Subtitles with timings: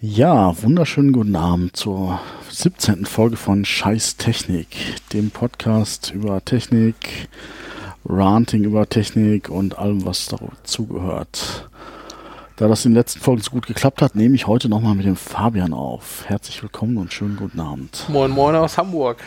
[0.00, 3.04] Ja, wunderschönen guten Abend zur 17.
[3.04, 4.68] Folge von Scheiß Technik,
[5.12, 7.28] dem Podcast über Technik,
[8.04, 11.68] Ranting über Technik und allem, was dazugehört.
[12.54, 15.04] Da das in den letzten Folgen so gut geklappt hat, nehme ich heute nochmal mit
[15.04, 16.28] dem Fabian auf.
[16.28, 18.04] Herzlich willkommen und schönen guten Abend.
[18.08, 19.18] Moin Moin aus Hamburg.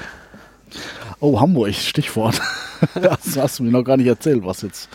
[1.21, 2.41] Oh, Hamburg, Stichwort.
[2.95, 4.89] Das hast du mir noch gar nicht erzählt, was jetzt,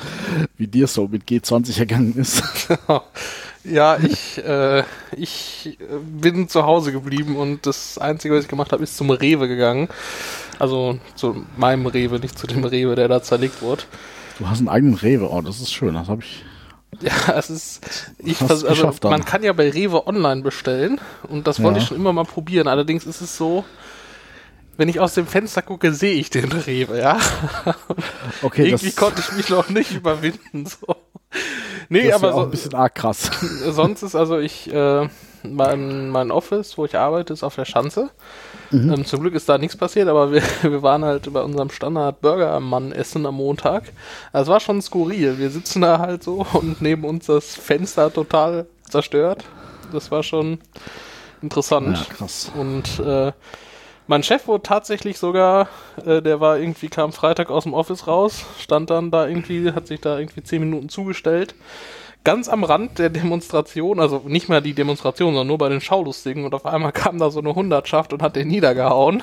[0.58, 2.42] wie dir so mit G20 ergangen ist.
[3.68, 4.84] Ja, ich, äh,
[5.16, 9.48] ich bin zu Hause geblieben und das Einzige, was ich gemacht habe, ist zum Rewe
[9.48, 9.88] gegangen.
[10.60, 13.82] Also zu meinem Rewe, nicht zu dem Rewe, der da zerlegt wurde.
[14.38, 16.44] Du hast einen eigenen Rewe, oh, das ist schön, das habe ich.
[17.00, 18.12] Ja, es ist.
[18.18, 21.82] Ich vers also, man kann ja bei Rewe online bestellen und das wollte ja.
[21.82, 22.68] ich schon immer mal probieren.
[22.68, 23.64] Allerdings ist es so,
[24.76, 27.18] wenn ich aus dem Fenster gucke, sehe ich den Rewe, ja.
[28.42, 30.66] Okay, Irgendwie konnte ich mich noch nicht überwinden.
[30.66, 30.96] So.
[31.88, 33.30] Nee, das aber so, ein bisschen arg krass.
[33.70, 35.08] Sonst ist also ich, äh,
[35.42, 38.10] mein, mein Office, wo ich arbeite, ist auf der Schanze.
[38.70, 38.92] Mhm.
[38.92, 42.20] Ähm, zum Glück ist da nichts passiert, aber wir, wir waren halt bei unserem Standard
[42.20, 43.84] Burgermann essen am Montag.
[44.32, 45.38] Das war schon skurril.
[45.38, 49.44] Wir sitzen da halt so und neben uns das Fenster total zerstört.
[49.92, 50.58] Das war schon
[51.42, 51.96] interessant.
[51.96, 52.50] Ja, krass.
[52.56, 53.32] Und äh,
[54.06, 55.68] mein Chef wurde tatsächlich sogar,
[56.04, 59.86] äh, der war irgendwie, kam Freitag aus dem Office raus, stand dann da irgendwie, hat
[59.86, 61.54] sich da irgendwie zehn Minuten zugestellt.
[62.24, 66.44] Ganz am Rand der Demonstration, also nicht mehr die Demonstration, sondern nur bei den Schaulustigen
[66.44, 69.22] und auf einmal kam da so eine Hundertschaft und hat den niedergehauen.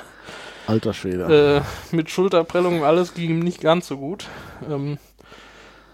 [0.66, 1.62] Alter Schwede.
[1.92, 4.26] Äh, mit Schulterprellungen alles ging ihm nicht ganz so gut.
[4.70, 4.98] Ähm,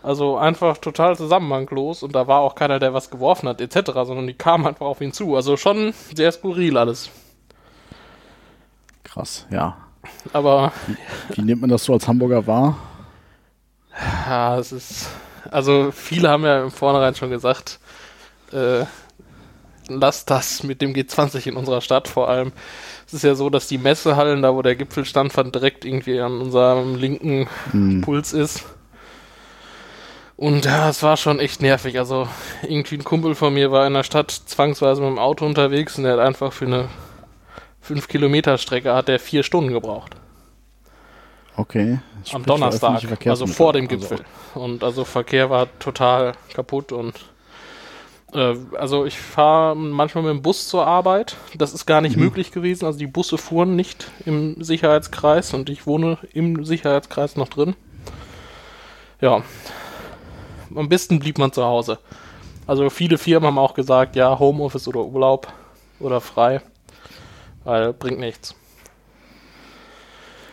[0.02, 4.26] also einfach total zusammenhanglos und da war auch keiner, der was geworfen hat, etc., sondern
[4.26, 5.36] die kamen einfach auf ihn zu.
[5.36, 7.10] Also schon sehr skurril alles.
[9.12, 9.76] Krass, ja.
[10.32, 10.72] Aber.
[10.86, 12.76] Wie, wie nimmt man das so als Hamburger wahr?
[14.26, 15.10] Ja, es ist.
[15.50, 17.80] Also, viele haben ja im Vornherein schon gesagt,
[18.52, 18.84] äh,
[19.88, 22.52] lass das mit dem G20 in unserer Stadt vor allem.
[23.06, 26.40] Es ist ja so, dass die Messehallen, da wo der Gipfel fand, direkt irgendwie an
[26.40, 28.02] unserem linken hm.
[28.02, 28.64] Puls ist.
[30.36, 31.98] Und ja, es war schon echt nervig.
[31.98, 32.28] Also,
[32.62, 36.04] irgendwie ein Kumpel von mir war in der Stadt zwangsweise mit dem Auto unterwegs und
[36.04, 36.88] der hat einfach für eine
[37.80, 40.16] 5 Kilometer Strecke hat er vier Stunden gebraucht.
[41.56, 41.98] Okay.
[42.32, 44.24] Am Donnerstag, also vor dem also Gipfel.
[44.54, 47.14] Also und also Verkehr war total kaputt und
[48.32, 51.36] äh, also ich fahre manchmal mit dem Bus zur Arbeit.
[51.56, 52.24] Das ist gar nicht mhm.
[52.24, 52.86] möglich gewesen.
[52.86, 57.74] Also die Busse fuhren nicht im Sicherheitskreis und ich wohne im Sicherheitskreis noch drin.
[59.20, 59.42] Ja.
[60.74, 61.98] Am besten blieb man zu Hause.
[62.66, 65.52] Also viele Firmen haben auch gesagt, ja, Homeoffice oder Urlaub
[65.98, 66.62] oder frei.
[67.64, 68.54] Weil bringt nichts.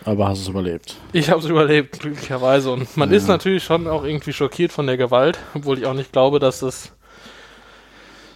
[0.06, 0.96] Aber hast es überlebt.
[1.12, 2.72] Ich habe es überlebt, glücklicherweise.
[2.72, 3.18] Und man ja.
[3.18, 6.62] ist natürlich schon auch irgendwie schockiert von der Gewalt, obwohl ich auch nicht glaube, dass
[6.62, 6.94] es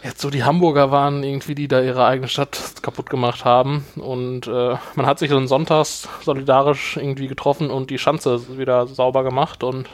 [0.04, 3.86] jetzt so die Hamburger waren, irgendwie, die da ihre eigene Stadt kaputt gemacht haben.
[3.96, 9.24] Und äh, man hat sich dann sonntags solidarisch irgendwie getroffen und die Schanze wieder sauber
[9.24, 9.64] gemacht.
[9.64, 9.88] Und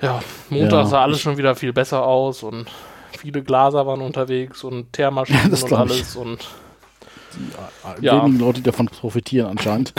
[0.00, 2.66] ja, Montag ja, sah alles schon wieder viel besser aus und
[3.18, 6.14] viele Glaser waren unterwegs und Thermaschinen ja, und alles.
[6.14, 6.16] Ich.
[6.16, 6.46] Und
[8.00, 8.22] die ja.
[8.22, 9.92] wenigen Leute, die davon profitieren anscheinend.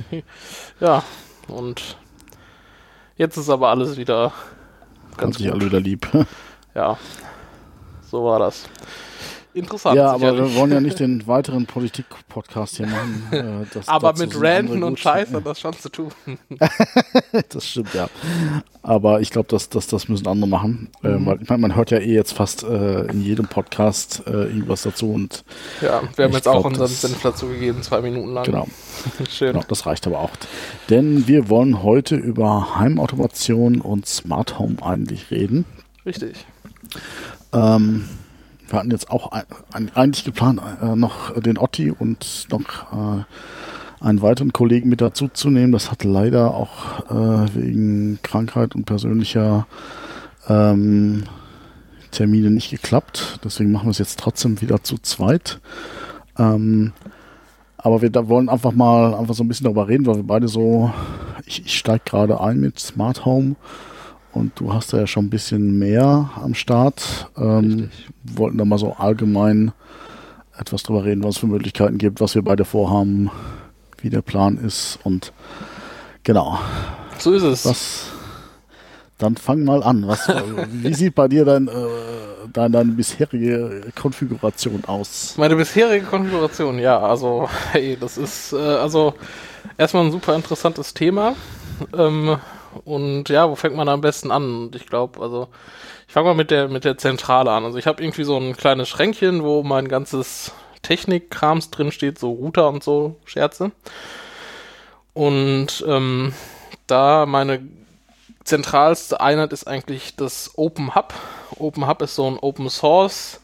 [0.80, 1.02] ja,
[1.48, 1.96] und
[3.16, 4.32] jetzt ist aber alles wieder
[5.16, 6.08] ganz Haben sich alle wieder lieb.
[6.74, 6.98] ja,
[8.10, 8.68] so war das
[9.54, 9.96] interessant.
[9.96, 13.22] Ja, aber wir wollen ja nicht den weiteren Politik-Podcast hier machen.
[13.30, 16.10] Äh, das, aber mit Ranten und Scheiß hat das schon zu tun.
[17.48, 18.08] das stimmt, ja.
[18.82, 20.88] Aber ich glaube, dass, dass das müssen andere machen.
[21.02, 21.28] Äh, mhm.
[21.28, 24.82] Äh, ich meine, man hört ja eh jetzt fast äh, in jedem Podcast äh, irgendwas
[24.82, 25.12] dazu.
[25.12, 25.44] Und
[25.80, 28.44] ja, wir haben jetzt glaub, auch unseren Senf dazu gegeben, zwei Minuten lang.
[28.44, 28.66] Genau.
[29.30, 29.52] Schön.
[29.52, 30.30] Genau, das reicht aber auch.
[30.88, 35.64] Denn wir wollen heute über Heimautomation und Smart Home eigentlich reden.
[36.04, 36.44] Richtig.
[37.52, 38.08] Ähm,
[38.70, 39.32] wir hatten jetzt auch
[39.72, 43.24] ein, eigentlich geplant, äh, noch den Otti und noch äh,
[44.00, 45.72] einen weiteren Kollegen mit dazu zu nehmen.
[45.72, 49.66] Das hat leider auch äh, wegen Krankheit und persönlicher
[50.48, 51.24] ähm,
[52.10, 53.40] Termine nicht geklappt.
[53.44, 55.60] Deswegen machen wir es jetzt trotzdem wieder zu zweit.
[56.38, 56.92] Ähm,
[57.76, 60.92] aber wir wollen einfach mal einfach so ein bisschen darüber reden, weil wir beide so,
[61.46, 63.56] ich, ich steige gerade ein mit Smart Home
[64.32, 67.30] und du hast da ja schon ein bisschen mehr am Start.
[67.36, 67.90] Ähm,
[68.22, 69.72] wollten da mal so allgemein
[70.58, 73.30] etwas drüber reden, was es für Möglichkeiten gibt, was wir beide vorhaben,
[74.00, 75.32] wie der Plan ist und
[76.22, 76.58] genau.
[77.18, 77.64] So ist es.
[77.64, 78.06] Was,
[79.18, 80.06] dann fang mal an.
[80.06, 80.28] Was,
[80.70, 81.72] wie sieht bei dir dein, äh,
[82.52, 85.34] dein, deine bisherige Konfiguration aus?
[85.36, 89.14] Meine bisherige Konfiguration, ja, also, hey, das ist äh, also
[89.76, 91.34] erstmal ein super interessantes Thema.
[91.96, 92.36] Ähm,
[92.84, 94.66] Und ja, wo fängt man am besten an?
[94.66, 95.48] Und ich glaube, also
[96.06, 97.64] ich fange mal mit der mit der Zentrale an.
[97.64, 100.52] Also ich habe irgendwie so ein kleines Schränkchen, wo mein ganzes
[100.82, 103.72] Technikkrams drin steht, so Router und so Scherze.
[105.12, 106.32] Und ähm,
[106.86, 107.60] da meine
[108.44, 111.14] zentralste Einheit ist eigentlich das Open Hub.
[111.58, 113.40] Open Hub ist so ein Open Source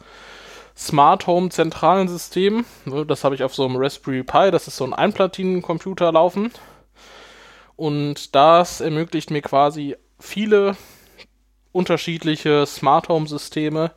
[0.77, 2.67] Smart Home zentralen System.
[3.07, 6.53] Das habe ich auf so einem Raspberry Pi, das ist so ein Einplatinencomputer laufen.
[7.77, 10.77] Und das ermöglicht mir quasi viele
[11.73, 13.93] unterschiedliche Smart Home Systeme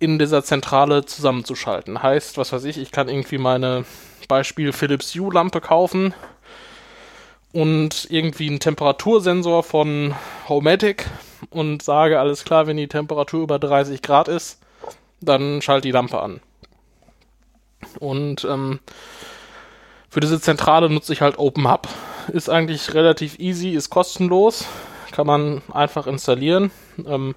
[0.00, 2.02] in dieser Zentrale zusammenzuschalten.
[2.02, 3.84] Heißt, was weiß ich, ich kann irgendwie meine
[4.26, 6.14] Beispiel Philips Hue Lampe kaufen
[7.52, 10.14] und irgendwie einen Temperatursensor von
[10.48, 11.06] Homematic
[11.50, 14.60] und sage, alles klar, wenn die Temperatur über 30 Grad ist,
[15.20, 16.40] dann schalte die Lampe an.
[17.98, 18.80] Und ähm,
[20.08, 21.88] für diese Zentrale nutze ich halt OpenHub.
[22.32, 24.66] Ist eigentlich relativ easy, ist kostenlos,
[25.12, 26.70] kann man einfach installieren
[27.06, 27.34] ähm,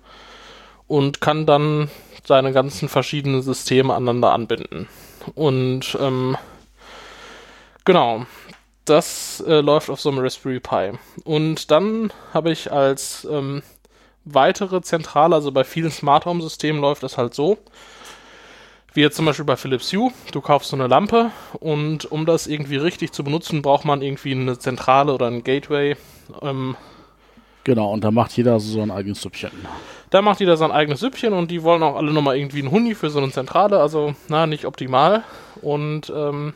[0.87, 1.89] und kann dann
[2.25, 4.87] seine ganzen verschiedenen Systeme aneinander anbinden.
[5.35, 6.37] Und ähm,
[7.85, 8.25] genau,
[8.85, 10.91] das äh, läuft auf so einem Raspberry Pi.
[11.23, 13.63] Und dann habe ich als ähm,
[14.25, 17.57] weitere Zentrale, also bei vielen Smart Home Systemen läuft das halt so,
[18.93, 22.47] wie jetzt zum Beispiel bei Philips Hue, du kaufst so eine Lampe und um das
[22.47, 25.95] irgendwie richtig zu benutzen, braucht man irgendwie eine Zentrale oder ein Gateway.
[26.41, 26.75] Ähm,
[27.63, 29.51] genau, und da macht jeder so ein eigenes Süppchen.
[30.09, 32.95] Da macht jeder sein eigenes Süppchen und die wollen auch alle nochmal irgendwie einen Huni
[32.95, 35.23] für so eine Zentrale, also na, nicht optimal.
[35.61, 36.53] Und ähm,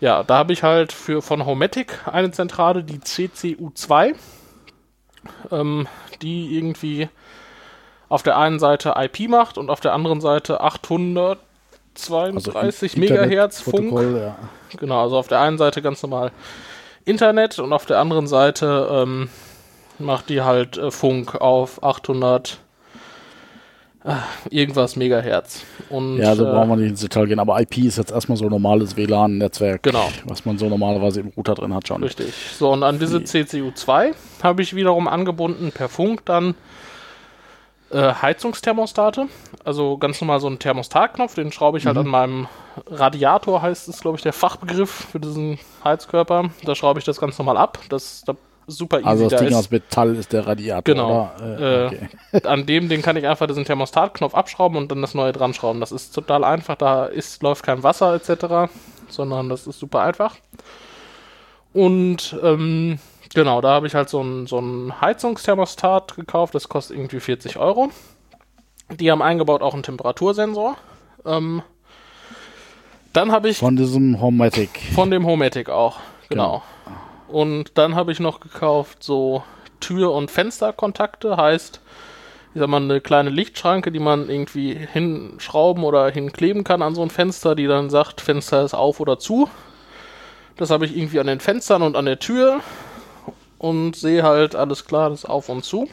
[0.00, 4.14] ja, da habe ich halt für von Homematic eine Zentrale, die CCU2,
[5.50, 5.88] ähm,
[6.20, 7.08] die irgendwie
[8.08, 11.38] auf der einen Seite IP macht und auf der anderen Seite 832
[12.54, 13.92] also Megahertz Funk.
[14.16, 14.36] Ja.
[14.78, 16.30] Genau, also auf der einen Seite ganz normal
[17.04, 19.28] Internet und auf der anderen Seite ähm,
[19.98, 22.58] macht die halt äh, Funk auf 800
[24.04, 24.12] äh,
[24.50, 25.62] irgendwas Megahertz.
[25.88, 28.36] Und, ja, so äh, brauchen wir nicht ins Detail gehen, aber IP ist jetzt erstmal
[28.36, 30.08] so ein normales WLAN-Netzwerk, genau.
[30.24, 32.02] was man so normalerweise im Router drin hat schon.
[32.02, 32.32] Richtig.
[32.56, 36.54] So, und an diese CCU2 habe ich wiederum angebunden per Funk dann
[37.90, 39.28] äh, Heizungsthermostate.
[39.64, 42.02] Also ganz normal so ein Thermostatknopf, den schraube ich halt mhm.
[42.02, 42.48] an meinem
[42.88, 46.50] Radiator, heißt es, glaube ich, der Fachbegriff für diesen Heizkörper.
[46.64, 47.78] Da schraube ich das ganz normal ab.
[47.88, 48.34] Das, da
[48.66, 49.08] super easy.
[49.08, 49.54] Also das da Ding ist.
[49.54, 50.82] aus Metall ist der Radiator.
[50.82, 51.30] Genau.
[51.40, 52.08] Äh, okay.
[52.32, 55.54] äh, an dem, den kann ich einfach diesen Thermostatknopf abschrauben und dann das neue dran
[55.54, 55.80] schrauben.
[55.80, 56.76] Das ist total einfach.
[56.76, 58.72] Da ist, läuft kein Wasser etc.,
[59.08, 60.36] sondern das ist super einfach.
[61.72, 62.98] Und ähm,
[63.36, 66.54] genau, da habe ich halt so ein, so ein Heizungsthermostat gekauft.
[66.54, 67.90] Das kostet irgendwie 40 Euro.
[68.98, 70.76] Die haben eingebaut auch einen Temperatursensor.
[71.24, 71.62] Ähm,
[73.12, 73.58] dann habe ich.
[73.58, 74.70] Von diesem Homematic.
[74.94, 76.62] Von dem Homematic auch, genau.
[76.84, 77.02] genau.
[77.28, 79.42] Und dann habe ich noch gekauft so
[79.80, 81.80] Tür- und Fensterkontakte, heißt,
[82.54, 87.02] ich sag mal, eine kleine Lichtschranke, die man irgendwie hinschrauben oder hinkleben kann an so
[87.02, 89.50] ein Fenster, die dann sagt, Fenster ist auf oder zu.
[90.56, 92.60] Das habe ich irgendwie an den Fenstern und an der Tür
[93.66, 95.88] und sehe halt, alles klar, das ist auf und zu.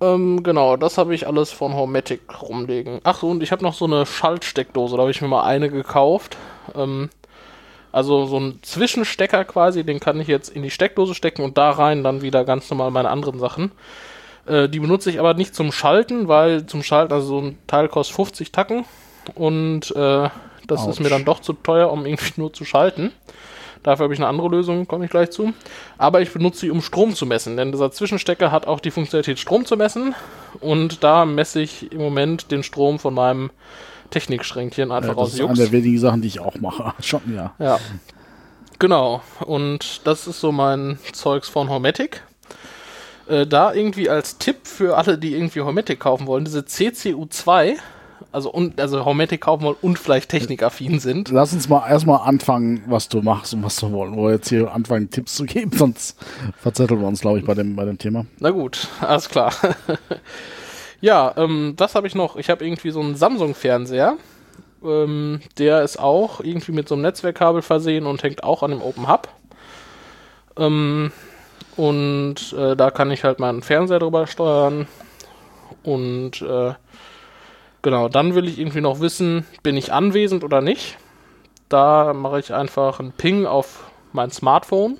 [0.00, 3.00] Ähm, genau, das habe ich alles von Homematic rumlegen.
[3.04, 5.68] Ach so, und ich habe noch so eine Schaltsteckdose, da habe ich mir mal eine
[5.68, 6.38] gekauft.
[6.74, 7.10] Ähm,
[7.92, 11.70] also so ein Zwischenstecker quasi, den kann ich jetzt in die Steckdose stecken und da
[11.72, 13.72] rein dann wieder ganz normal meine anderen Sachen.
[14.46, 17.88] Äh, die benutze ich aber nicht zum Schalten, weil zum Schalten, also so ein Teil
[17.88, 18.86] kostet 50 Tacken
[19.34, 20.30] und äh,
[20.66, 20.88] das Ouch.
[20.88, 23.12] ist mir dann doch zu teuer, um irgendwie nur zu schalten.
[23.82, 25.52] Dafür habe ich eine andere Lösung, komme ich gleich zu.
[25.96, 29.38] Aber ich benutze sie, um Strom zu messen, denn dieser Zwischenstecker hat auch die Funktionalität,
[29.38, 30.14] Strom zu messen.
[30.60, 33.50] Und da messe ich im Moment den Strom von meinem
[34.10, 35.30] Technikschränkchen einfach ja, das aus.
[35.30, 36.92] Das ist eine der wenigen Sachen, die ich auch mache.
[37.02, 37.54] Schon, ja.
[37.58, 37.78] Ja.
[38.78, 39.22] Genau.
[39.40, 42.22] Und das ist so mein Zeugs von Hormetic.
[43.28, 47.76] Äh, da irgendwie als Tipp für alle, die irgendwie Hormetic kaufen wollen, diese CCU2,
[48.32, 51.30] also und also wollen und vielleicht technikaffin sind.
[51.30, 54.14] Lass uns mal erstmal anfangen, was du machst und was du wollen.
[54.16, 56.18] Wo wir jetzt hier anfangen, Tipps zu geben, sonst
[56.56, 58.26] verzetteln wir uns, glaube ich, bei dem, bei dem Thema.
[58.38, 59.52] Na gut, alles klar.
[61.02, 62.36] Ja, ähm, das habe ich noch.
[62.36, 64.18] Ich habe irgendwie so einen Samsung-Fernseher.
[64.84, 68.82] Ähm, der ist auch irgendwie mit so einem Netzwerkkabel versehen und hängt auch an dem
[68.82, 69.28] Open Hub.
[70.58, 71.10] Ähm,
[71.76, 74.86] und äh, da kann ich halt meinen Fernseher drüber steuern.
[75.82, 76.74] Und äh,
[77.82, 80.96] genau, dann will ich irgendwie noch wissen, bin ich anwesend oder nicht.
[81.68, 84.98] Da mache ich einfach einen Ping auf mein Smartphone.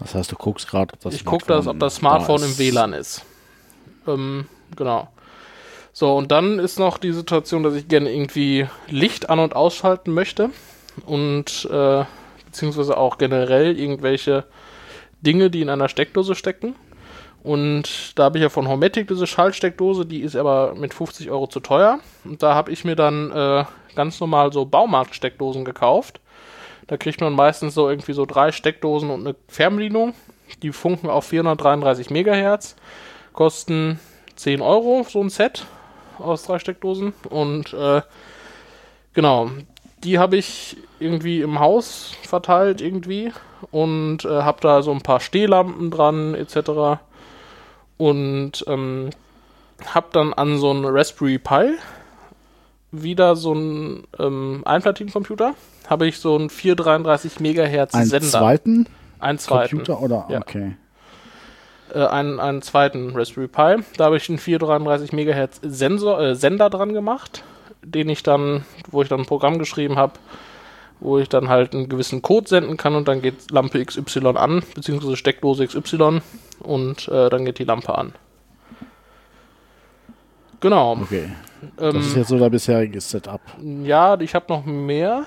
[0.00, 2.92] Das heißt, du guckst gerade, ob das Ich gucke, ob das Smartphone da im WLAN
[2.92, 3.24] ist.
[4.06, 4.46] Ähm,
[4.76, 5.08] genau.
[5.92, 10.12] So, und dann ist noch die Situation, dass ich gerne irgendwie Licht an- und ausschalten
[10.12, 10.50] möchte
[11.06, 12.04] und äh,
[12.46, 14.44] beziehungsweise auch generell irgendwelche
[15.22, 16.74] Dinge, die in einer Steckdose stecken.
[17.44, 21.46] Und da habe ich ja von Hormetic diese Schaltsteckdose, die ist aber mit 50 Euro
[21.46, 22.00] zu teuer.
[22.24, 26.20] Und da habe ich mir dann äh, ganz normal so Baumarktsteckdosen gekauft.
[26.86, 30.14] Da kriegt man meistens so irgendwie so drei Steckdosen und eine Fernbedienung.
[30.62, 32.76] Die funken auf 433 Megahertz,
[33.34, 34.00] kosten
[34.36, 35.66] 10 Euro so ein Set
[36.18, 37.12] aus drei Steckdosen.
[37.28, 38.00] Und äh,
[39.12, 39.50] genau,
[40.02, 43.32] die habe ich irgendwie im Haus verteilt irgendwie
[43.70, 47.00] und äh, habe da so ein paar Stehlampen dran etc.
[47.96, 49.10] Und ähm,
[49.86, 51.74] habe dann an so einen Raspberry Pi
[52.90, 55.54] wieder so einen ähm, Einplatinencomputer,
[55.88, 58.28] habe ich so einen 433 Megahertz Einen Sender.
[58.28, 58.86] zweiten
[59.24, 59.78] einen zweiten.
[59.78, 60.26] Computer oder?
[60.28, 60.38] Ja.
[60.40, 60.76] Okay.
[61.92, 63.82] Äh, einen, einen zweiten Raspberry Pi.
[63.96, 67.42] Da habe ich einen 433 Megahertz Sensor, äh, Sender dran gemacht,
[67.82, 70.14] den ich dann, wo ich dann ein Programm geschrieben habe,
[71.00, 74.62] wo ich dann halt einen gewissen Code senden kann und dann geht Lampe XY an,
[74.74, 76.20] beziehungsweise Steckdose XY
[76.60, 78.14] und äh, dann geht die Lampe an.
[80.60, 80.92] Genau.
[81.02, 81.30] Okay.
[81.78, 83.40] Ähm, Das ist jetzt so der bisherige Setup.
[83.82, 85.24] Ja, ich habe noch mehr.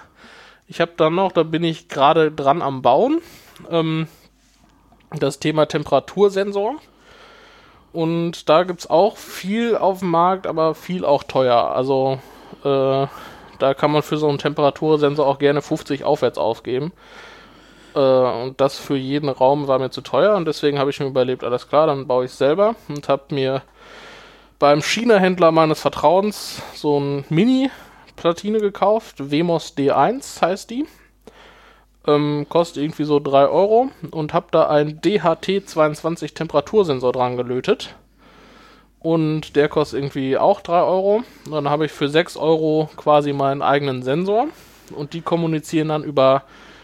[0.68, 3.22] Ich habe dann noch, da bin ich gerade dran am Bauen,
[3.70, 4.08] ähm,
[5.20, 6.76] das Thema Temperatursensor.
[7.94, 11.72] Und da gibt es auch viel auf dem Markt, aber viel auch teuer.
[11.74, 12.20] Also
[12.64, 13.08] äh,
[13.60, 16.92] da kann man für so einen Temperatursensor auch gerne 50 aufwärts aufgeben.
[17.96, 21.08] Äh, und das für jeden Raum war mir zu teuer und deswegen habe ich mir
[21.08, 23.64] überlebt, alles klar, dann baue ich es selber und habe mir
[24.60, 29.32] beim China-Händler meines Vertrauens so ein Mini-Platine gekauft.
[29.32, 30.86] Wemos D1 heißt die.
[32.08, 37.96] Ähm, kostet irgendwie so 3 Euro und habe da einen DHT22 Temperatursensor dran gelötet.
[39.08, 41.24] Und der kostet irgendwie auch 3 Euro.
[41.50, 44.48] Dann habe ich für 6 Euro quasi meinen eigenen Sensor.
[44.94, 46.44] Und die kommunizieren dann über,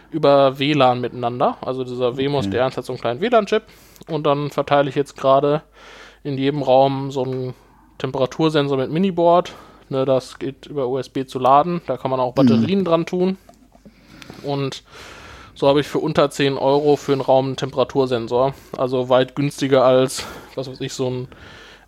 [0.10, 1.58] über WLAN miteinander.
[1.60, 2.62] Also dieser Wemos Okay.
[2.62, 3.64] D1 hat so einen kleinen WLAN-Chip.
[4.08, 5.64] Und dann verteile ich jetzt gerade
[6.24, 7.56] in jedem Raum so einen
[7.98, 9.52] Temperatursensor mit Miniboard.
[9.90, 11.82] Ne, das geht über USB zu laden.
[11.88, 13.38] Da kann man auch Batterien dran tun.
[14.44, 14.84] Und
[15.56, 18.54] so habe ich für unter 10 Euro für einen Raum einen Temperatursensor.
[18.78, 20.26] Also weit günstiger als,
[20.56, 21.28] was weiß ich, so ein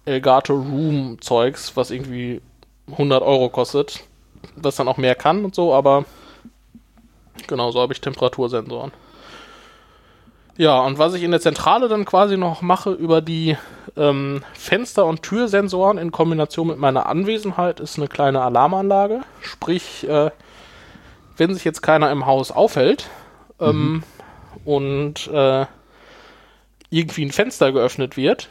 [0.06, 2.42] Elgato Room Zeugs, was irgendwie
[2.92, 4.04] 100 Euro kostet.
[4.56, 6.06] Was dann auch mehr kann und so, aber
[7.48, 8.92] genau so habe ich Temperatursensoren.
[10.58, 13.58] Ja, und was ich in der Zentrale dann quasi noch mache über die
[13.98, 19.22] ähm, Fenster- und Türsensoren in Kombination mit meiner Anwesenheit, ist eine kleine Alarmanlage.
[19.42, 20.32] Sprich, äh,
[21.36, 23.10] wenn sich jetzt keiner im Haus aufhält
[23.60, 24.04] ähm,
[24.64, 25.66] und äh,
[26.90, 28.50] irgendwie ein Fenster geöffnet wird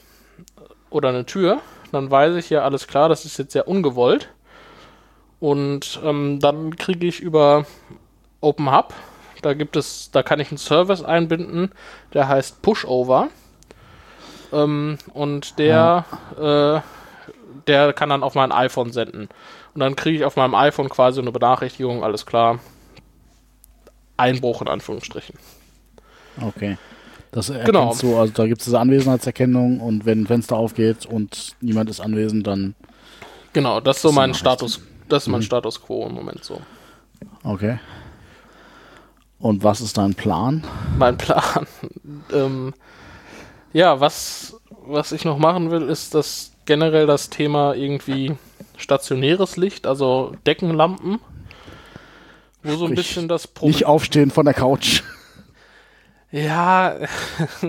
[0.94, 1.60] oder eine Tür,
[1.92, 4.28] dann weiß ich ja alles klar, das ist jetzt sehr ungewollt.
[5.40, 7.66] Und ähm, dann kriege ich über
[8.40, 8.94] Open Hub,
[9.42, 11.72] da gibt es, da kann ich einen Service einbinden,
[12.14, 13.28] der heißt Pushover.
[14.52, 16.04] Ähm, und der,
[16.38, 16.80] äh,
[17.66, 19.28] der kann dann auf mein iPhone senden.
[19.74, 22.60] Und dann kriege ich auf meinem iPhone quasi eine Benachrichtigung, alles klar.
[24.16, 25.36] Einbruch in Anführungsstrichen.
[26.40, 26.78] Okay.
[27.34, 27.94] Das erkennst Genau.
[28.00, 31.98] du, also da gibt es diese Anwesenheitserkennung und wenn ein Fenster aufgeht und niemand ist
[32.00, 32.74] anwesend, dann
[33.52, 36.60] Genau, das ist so mein Status, das ist mein Status quo im Moment so.
[37.42, 37.78] okay.
[39.40, 40.62] Und was ist dein Plan?
[40.96, 41.66] Mein Plan.
[42.32, 42.72] ähm,
[43.72, 48.36] ja, was, was ich noch machen will, ist das generell das Thema irgendwie
[48.76, 51.18] stationäres Licht, also Deckenlampen.
[52.62, 53.72] Wo so ein bisschen das Problem.
[53.72, 55.02] Nicht aufstehen von der Couch.
[56.34, 56.96] Ja,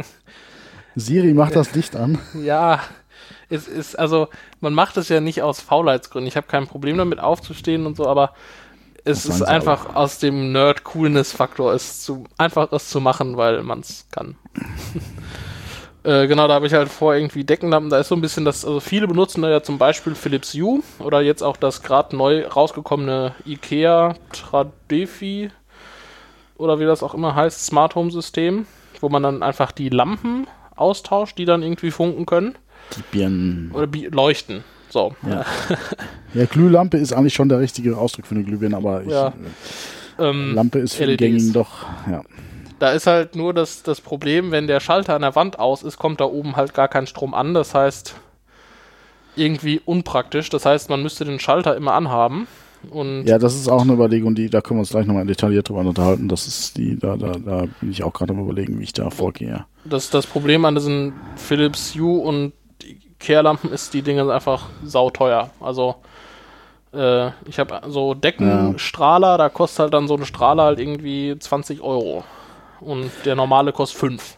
[0.95, 2.17] Siri macht das Licht an.
[2.43, 2.79] Ja,
[3.48, 4.27] es ist, also,
[4.60, 6.27] man macht es ja nicht aus Faulheitsgründen.
[6.27, 8.34] Ich habe kein Problem damit aufzustehen und so, aber
[9.03, 13.81] es Das ist einfach aus dem Nerd-Coolness-Faktor, es zu, einfach es zu machen, weil man
[13.81, 14.36] es kann.
[16.03, 18.65] äh, genau, da habe ich halt vor, irgendwie Deckenlampen, da ist so ein bisschen das,
[18.65, 22.48] also viele benutzen da ja zum Beispiel Philips Hue oder jetzt auch das gerade neu
[22.48, 25.51] rausgekommene IKEA Tradefi
[26.57, 28.65] oder wie das auch immer heißt, Smart Home System,
[29.01, 32.57] wo man dann einfach die Lampen austauscht, die dann irgendwie funken können.
[32.95, 33.71] Die Birnen.
[33.74, 34.63] Oder bi- leuchten.
[34.89, 35.15] So.
[35.27, 35.45] Ja.
[36.33, 39.31] Ja, Glühlampe ist eigentlich schon der richtige Ausdruck für eine Glühbirne, aber ich, Ja.
[40.19, 41.19] Ähm, Lampe ist für die LEDs.
[41.21, 42.24] gängigen doch, ja.
[42.79, 45.97] Da ist halt nur das, das Problem, wenn der Schalter an der Wand aus ist,
[45.97, 47.53] kommt da oben halt gar kein Strom an.
[47.53, 48.15] Das heißt,
[49.38, 50.50] irgendwie unpraktisch.
[50.50, 52.47] Das heißt, man müsste den Schalter immer anhaben.
[52.89, 55.70] Und Ja, das ist auch eine Überlegung, die, da können wir uns gleich nochmal detailliert
[55.70, 56.27] drüber unterhalten.
[56.27, 59.10] Das ist die, da, da, da bin ich auch gerade am überlegen, wie ich da
[59.10, 59.65] vorgehe.
[59.84, 62.54] das, das Problem an diesen Philips Hue und
[63.20, 65.50] Kehrlampen ist, die Dinge sind einfach sauteuer.
[65.60, 65.96] Also
[66.94, 71.82] äh, ich habe so Deckenstrahler, da kostet halt dann so ein Strahler halt irgendwie 20
[71.82, 72.24] Euro.
[72.82, 74.38] Und der normale kostet 5.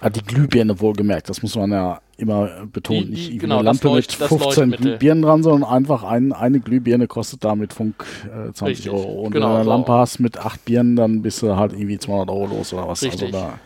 [0.00, 3.06] Ah, die Glühbirne wohlgemerkt, das muss man ja immer betonen.
[3.06, 4.78] Die- nicht die- irgendwie genau, eine Lampe Leucht- mit das 15 Leuchtmittel.
[4.98, 9.22] Glühbirnen dran, sondern einfach ein, eine Glühbirne kostet da mit Funk äh, 20 Richtig, Euro.
[9.22, 9.70] Und genau, wenn du eine so.
[9.70, 13.02] Lampe hast mit acht Birnen, dann bist du halt irgendwie 200 Euro los oder was.
[13.02, 13.34] Richtig.
[13.34, 13.58] Also da,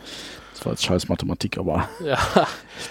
[0.55, 2.17] das war jetzt scheiß Mathematik, aber Ja.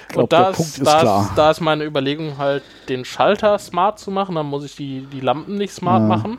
[0.02, 1.22] ich glaube, Und da der ist, Punkt ist da, klar.
[1.30, 4.36] Ist, da ist meine Überlegung halt, den Schalter smart zu machen.
[4.36, 6.08] Dann muss ich die, die Lampen nicht smart Ja.
[6.08, 6.38] machen.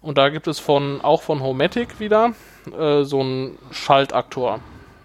[0.00, 2.32] Und da gibt es von auch von Homematic wieder
[2.78, 4.60] äh, so einen Schaltaktor.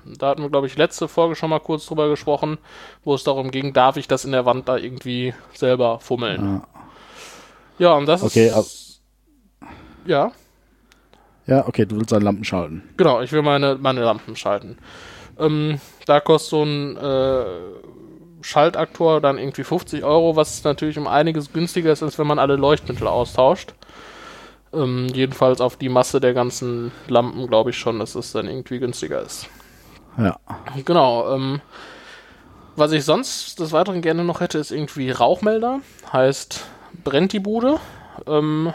[0.05, 2.57] Da hatten wir, glaube ich, letzte Folge schon mal kurz drüber gesprochen,
[3.03, 6.61] wo es darum ging, darf ich das in der Wand da irgendwie selber fummeln.
[7.79, 9.01] Ja, und das Okay, ist.
[10.05, 10.31] Ja,
[11.47, 12.83] Ja, okay, du willst deine Lampen schalten.
[12.97, 14.77] Genau, ich will meine, meine Lampen schalten.
[15.39, 17.45] Ähm, da kostet so ein äh,
[18.41, 22.55] Schaltaktor dann irgendwie 50 Euro, was natürlich um einiges günstiger ist, als wenn man alle
[22.55, 23.73] Leuchtmittel austauscht.
[24.73, 28.79] Ähm, jedenfalls auf die Masse der ganzen Lampen glaube ich schon, dass es dann irgendwie
[28.79, 29.47] günstiger ist.
[30.17, 30.37] Ja.
[30.85, 31.33] Genau.
[31.33, 31.61] Ähm,
[32.75, 35.81] was ich sonst des Weiteren gerne noch hätte, ist irgendwie Rauchmelder.
[36.11, 36.65] Heißt,
[37.03, 37.79] brennt die Bude.
[38.27, 38.73] Ähm,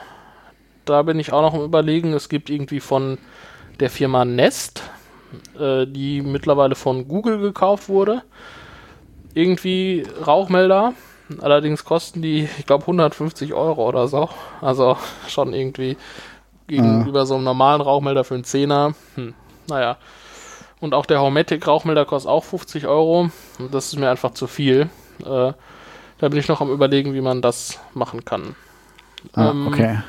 [0.84, 2.12] da bin ich auch noch am Überlegen.
[2.12, 3.18] Es gibt irgendwie von
[3.80, 4.82] der Firma Nest,
[5.58, 8.22] äh, die mittlerweile von Google gekauft wurde.
[9.34, 10.94] Irgendwie Rauchmelder.
[11.40, 14.28] Allerdings kosten die, ich glaube, 150 Euro oder so.
[14.60, 14.96] Also
[15.28, 15.96] schon irgendwie
[16.68, 18.94] gegenüber so einem normalen Rauchmelder für einen Zehner.
[19.16, 19.34] Hm,
[19.68, 19.98] naja.
[20.80, 23.30] Und auch der Homematic Rauchmelder kostet auch 50 Euro.
[23.58, 24.88] Und das ist mir einfach zu viel.
[25.24, 25.52] Äh,
[26.20, 28.54] da bin ich noch am überlegen, wie man das machen kann.
[29.32, 30.00] Ah, Ähm, okay.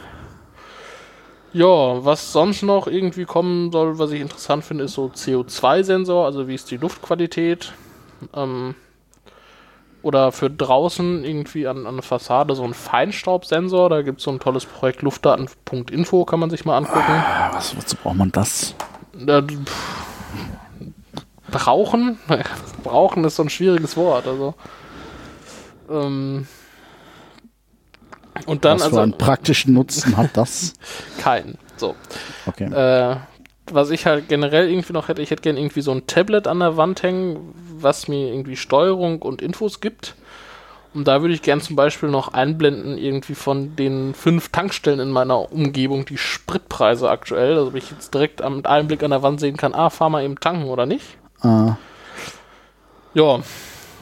[1.52, 6.48] Ja, was sonst noch irgendwie kommen soll, was ich interessant finde, ist so CO2-Sensor, also
[6.48, 7.74] wie ist die Luftqualität.
[8.36, 8.76] Ähm,
[10.02, 13.90] oder für draußen irgendwie an, an der Fassade so ein Feinstaubsensor.
[13.90, 17.02] Da gibt es so ein tolles Projekt Luftdaten.info, kann man sich mal angucken.
[17.12, 18.76] Ah, Was, wozu braucht man das?
[19.28, 19.99] Äh, pff,
[21.50, 22.20] brauchen?
[22.84, 24.28] brauchen ist so ein schwieriges Wort.
[24.28, 24.54] Also.
[25.90, 26.48] Ähm,
[28.46, 30.74] und dann Was also für einen praktischen Nutzen hat das?
[31.20, 31.58] keinen.
[31.78, 31.96] So.
[32.46, 32.66] Okay.
[32.66, 33.18] Äh,
[33.72, 36.60] was ich halt generell irgendwie noch hätte, ich hätte gerne irgendwie so ein Tablet an
[36.60, 40.16] der Wand hängen, was mir irgendwie Steuerung und Infos gibt.
[40.94, 45.12] Und da würde ich gern zum Beispiel noch einblenden, irgendwie von den fünf Tankstellen in
[45.12, 47.58] meiner Umgebung, die Spritpreise aktuell.
[47.58, 50.10] Also, ob ich jetzt direkt mit einem Blick an der Wand sehen kann, ah, fahr
[50.10, 51.18] mal eben tanken oder nicht.
[51.42, 51.76] Ah,
[53.14, 53.40] Ja,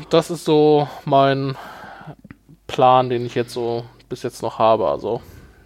[0.09, 1.55] das ist so mein
[2.67, 4.87] Plan, den ich jetzt so bis jetzt noch habe.
[4.87, 5.21] Also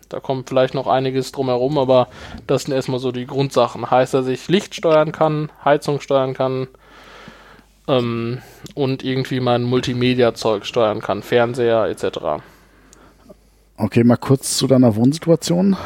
[0.09, 2.07] da kommt vielleicht noch einiges drumherum, aber
[2.45, 3.89] das sind erstmal so die Grundsachen.
[3.89, 6.67] Heißt, dass ich Licht steuern kann, Heizung steuern kann
[7.87, 8.41] ähm,
[8.75, 12.43] und irgendwie mein Multimedia-Zeug steuern kann, Fernseher etc.
[13.77, 15.77] okay, mal kurz zu deiner Wohnsituation.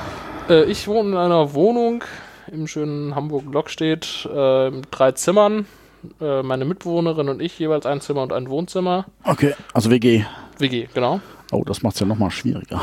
[0.49, 2.03] Äh, ich wohne in einer Wohnung
[2.51, 5.65] im schönen Hamburg-Lockstedt äh, mit drei Zimmern.
[6.21, 9.05] Äh, meine Mitbewohnerin und ich jeweils ein Zimmer und ein Wohnzimmer.
[9.23, 10.23] Okay, also WG.
[10.59, 11.19] WG, genau.
[11.51, 12.81] Oh, das macht es ja nochmal schwieriger.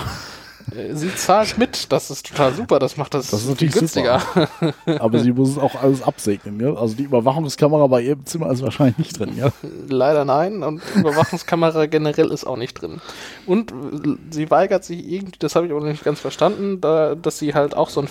[0.74, 4.22] Äh, Sie zahlt mit, das ist total super, das macht das, Das ist viel günstiger.
[4.98, 6.74] Aber sie muss es auch alles absegnen, ja?
[6.74, 9.50] Also die Überwachungskamera bei ihrem Zimmer ist wahrscheinlich nicht drin, ja?
[9.88, 13.00] Leider nein und Überwachungskamera generell ist auch nicht drin.
[13.46, 17.38] Und äh, sie weigert sich irgendwie, das habe ich auch nicht ganz verstanden, da, dass
[17.38, 18.08] sie halt auch so einen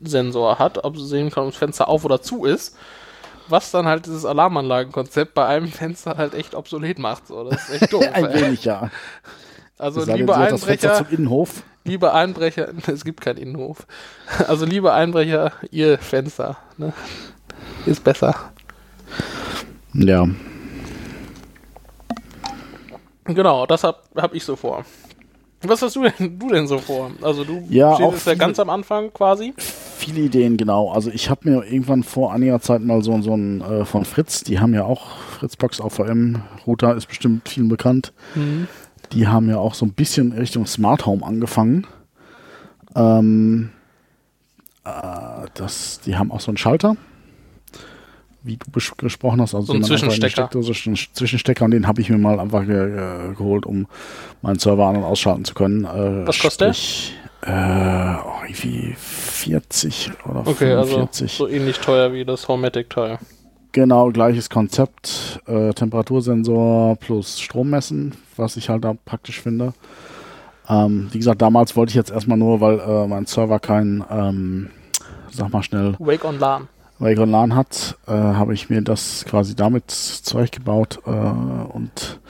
[0.00, 2.76] Fenstersensor hat, ob sie sehen kann, ob das Fenster auf oder zu ist.
[3.48, 7.26] Was dann halt dieses Alarmanlagenkonzept bei einem Fenster halt echt obsolet macht.
[7.26, 7.44] So.
[7.44, 8.04] Das ist echt doof.
[8.12, 8.40] Ein ey.
[8.42, 8.90] wenig, ja.
[9.76, 11.62] Also denn, liebe Einbrecher, zum Innenhof.
[11.84, 13.86] liebe Einbrecher, es gibt keinen Innenhof.
[14.48, 16.92] Also liebe Einbrecher, ihr Fenster ne?
[17.84, 18.34] ist besser.
[19.92, 20.26] Ja.
[23.24, 24.84] Genau, das hab, hab ich so vor.
[25.62, 27.10] Was hast du denn, du denn so vor?
[27.22, 29.54] Also du Ja, stehst ja ganz am Anfang quasi.
[30.04, 30.90] Viele Ideen, genau.
[30.90, 34.44] Also ich habe mir irgendwann vor einiger Zeit mal so, so ein äh, von Fritz,
[34.44, 38.12] die haben ja auch Fritzbox AVM, Router ist bestimmt vielen bekannt.
[39.12, 41.86] Die haben ja auch so ein bisschen Richtung Smart Home angefangen.
[42.94, 43.70] Ähm,
[44.84, 44.90] äh,
[45.54, 46.96] das, die haben auch so einen Schalter,
[48.42, 48.66] wie du
[48.98, 49.54] gesprochen hast.
[49.54, 50.28] Also So ein Zwischenstecker.
[50.28, 53.86] Steckdose, so ein Zwischenstecker und den habe ich mir mal einfach ge geholt, um
[54.42, 55.84] meinen Server an- und ausschalten zu können.
[55.84, 56.74] Äh, Was kostet der?
[57.46, 61.32] Äh, oh, irgendwie 40 oder Okay, also 45.
[61.32, 63.18] so ähnlich teuer wie das Homematic-Teil.
[63.72, 65.40] Genau, gleiches Konzept.
[65.46, 69.74] Äh, Temperatursensor plus Strom messen, was ich halt da praktisch finde.
[70.68, 74.70] Ähm, wie gesagt, damals wollte ich jetzt erstmal nur, weil äh, mein Server kein, ähm,
[75.30, 76.68] sag mal schnell, Wake on LAN.
[76.98, 82.20] Wagon LAN hat, äh, habe ich mir das quasi damit zurechtgebaut äh, und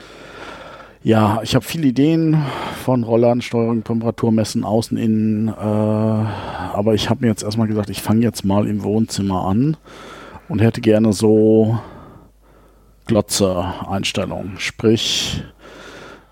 [1.05, 2.43] ja, ich habe viele Ideen
[2.83, 7.91] von Rollern, Steuerung, Temperatur messen, außen, innen, äh, aber ich habe mir jetzt erstmal gesagt,
[7.91, 9.77] ich fange jetzt mal im Wohnzimmer an
[10.49, 11.77] und hätte gerne so
[13.05, 14.53] Glotze-Einstellung.
[14.57, 15.43] Sprich,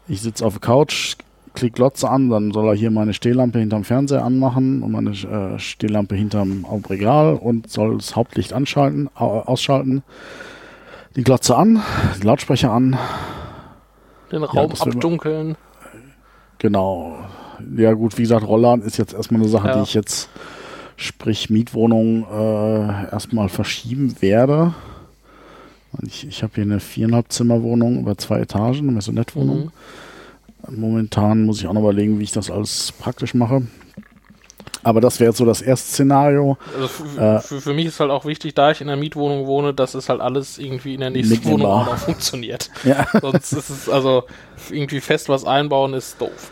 [0.07, 1.17] ich sitze auf der Couch,
[1.53, 5.59] klicke Glotze an, dann soll er hier meine Stehlampe hinterm Fernseher anmachen und meine äh,
[5.59, 10.01] Stehlampe hinterm Regal und soll das Hauptlicht anschalten, ausschalten.
[11.15, 11.83] Die Glotze an,
[12.23, 12.97] Lautsprecher an.
[14.33, 15.55] Den Raum ja, abdunkeln.
[16.57, 17.19] Genau.
[17.77, 19.75] Ja gut, wie gesagt, Rollern ist jetzt erstmal eine Sache, ja.
[19.77, 20.27] die ich jetzt,
[20.97, 24.73] sprich Mietwohnung, äh, erstmal verschieben werde.
[26.01, 29.71] Ich, ich habe hier eine viereinhalb Zimmerwohnung über zwei Etagen, eine Maisonette-Wohnung.
[30.67, 30.79] Mhm.
[30.79, 33.61] Momentan muss ich auch noch überlegen, wie ich das alles praktisch mache.
[34.83, 36.57] Aber das wäre jetzt so das erste Szenario.
[36.75, 39.73] Also äh, für, für, mich ist halt auch wichtig, da ich in einer Mietwohnung wohne,
[39.73, 42.69] dass es halt alles irgendwie in der nächsten Wohnung auch noch funktioniert.
[42.83, 43.07] Ja.
[43.21, 44.23] Sonst ist es also
[44.69, 46.51] irgendwie fest was einbauen ist doof.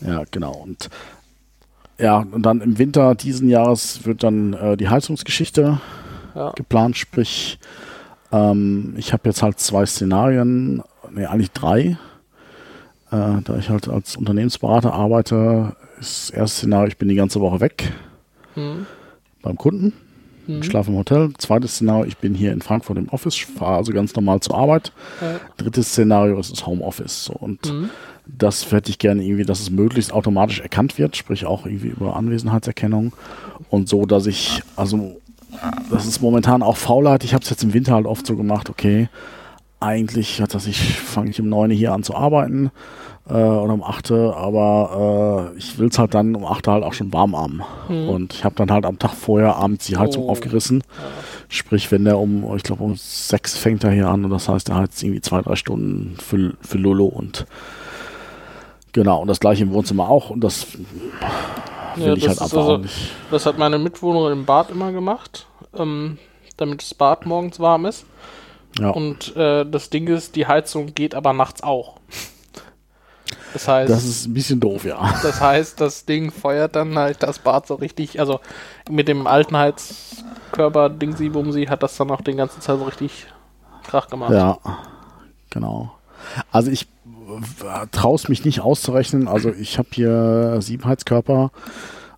[0.00, 0.52] Ja, genau.
[0.52, 0.90] Und
[1.98, 5.80] ja, und dann im Winter diesen Jahres wird dann äh, die Heizungsgeschichte
[6.34, 6.50] ja.
[6.52, 7.58] geplant, sprich
[8.32, 11.98] ähm, ich habe jetzt halt zwei Szenarien, nee, eigentlich drei.
[13.10, 17.60] Äh, da ich halt als Unternehmensberater arbeite, das erste Szenario, ich bin die ganze Woche
[17.60, 17.92] weg
[18.56, 18.86] mhm.
[19.40, 19.92] beim Kunden.
[20.48, 20.62] Mhm.
[20.64, 21.32] schlafe im Hotel.
[21.38, 24.92] Zweites Szenario, ich bin hier in Frankfurt im Office, fahre also ganz normal zur Arbeit.
[25.20, 25.38] Ja.
[25.56, 27.24] Drittes Szenario ist das Homeoffice.
[27.24, 27.34] So.
[27.34, 27.90] Und mhm.
[28.26, 32.16] das hätte ich gerne irgendwie, dass es möglichst automatisch erkannt wird, sprich auch irgendwie über
[32.16, 33.12] Anwesenheitserkennung.
[33.70, 35.20] Und so, dass ich, also
[35.90, 37.22] das ist momentan auch Faulheit.
[37.22, 39.08] Ich habe es jetzt im Winter halt oft so gemacht, okay,
[39.78, 42.72] eigentlich, dass ich fange ich um 9 hier an zu arbeiten
[43.28, 46.92] äh, oder um 8, aber äh, ich will es halt dann um 8 halt auch
[46.92, 47.62] schon warm haben.
[47.88, 48.08] Mhm.
[48.08, 50.30] Und ich habe dann halt am Tag vorher abends die Heizung oh.
[50.30, 50.82] aufgerissen.
[50.96, 51.04] Ja.
[51.48, 54.70] Sprich, wenn der um, ich glaube um 6 fängt er hier an und das heißt,
[54.70, 57.46] er heizt irgendwie zwei, drei Stunden für, für Lolo und
[58.92, 60.66] genau, und das gleiche im Wohnzimmer auch und das
[61.96, 63.10] will ja, ich halt einfach also, nicht.
[63.30, 66.18] Das hat meine Mitwohnerin im Bad immer gemacht, ähm,
[66.56, 68.06] damit das Bad morgens warm ist.
[68.78, 68.90] Ja.
[68.90, 71.96] Und äh, das Ding ist, die Heizung geht aber nachts auch.
[73.52, 73.90] Das heißt.
[73.90, 75.14] Das ist ein bisschen doof, ja.
[75.22, 78.40] Das heißt, das Ding feuert dann halt das Bad so richtig, also
[78.90, 83.26] mit dem alten Heizkörper Dingsi Bumsi hat das dann auch den ganzen Zeit so richtig
[83.84, 84.32] Krach gemacht.
[84.32, 84.58] Ja,
[85.50, 85.92] genau.
[86.50, 86.86] Also ich
[87.90, 89.28] traue es mich nicht auszurechnen.
[89.28, 91.50] Also ich habe hier sieben Heizkörper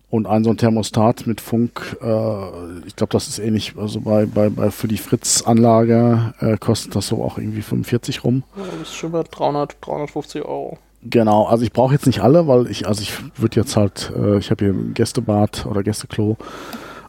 [0.09, 1.97] und ein so ein Thermostat mit Funk.
[2.01, 3.73] Äh, ich glaube, das ist ähnlich.
[3.77, 8.43] Also bei, bei, bei für die Fritz-Anlage äh, kostet das so auch irgendwie 45 rum.
[8.55, 10.77] Ja, das ist schon bei 300, 350 Euro.
[11.07, 14.39] Genau, also ich brauche jetzt nicht alle, weil ich, also ich würde jetzt halt, äh,
[14.39, 16.35] ich habe hier ein Gästebad oder Gästeklo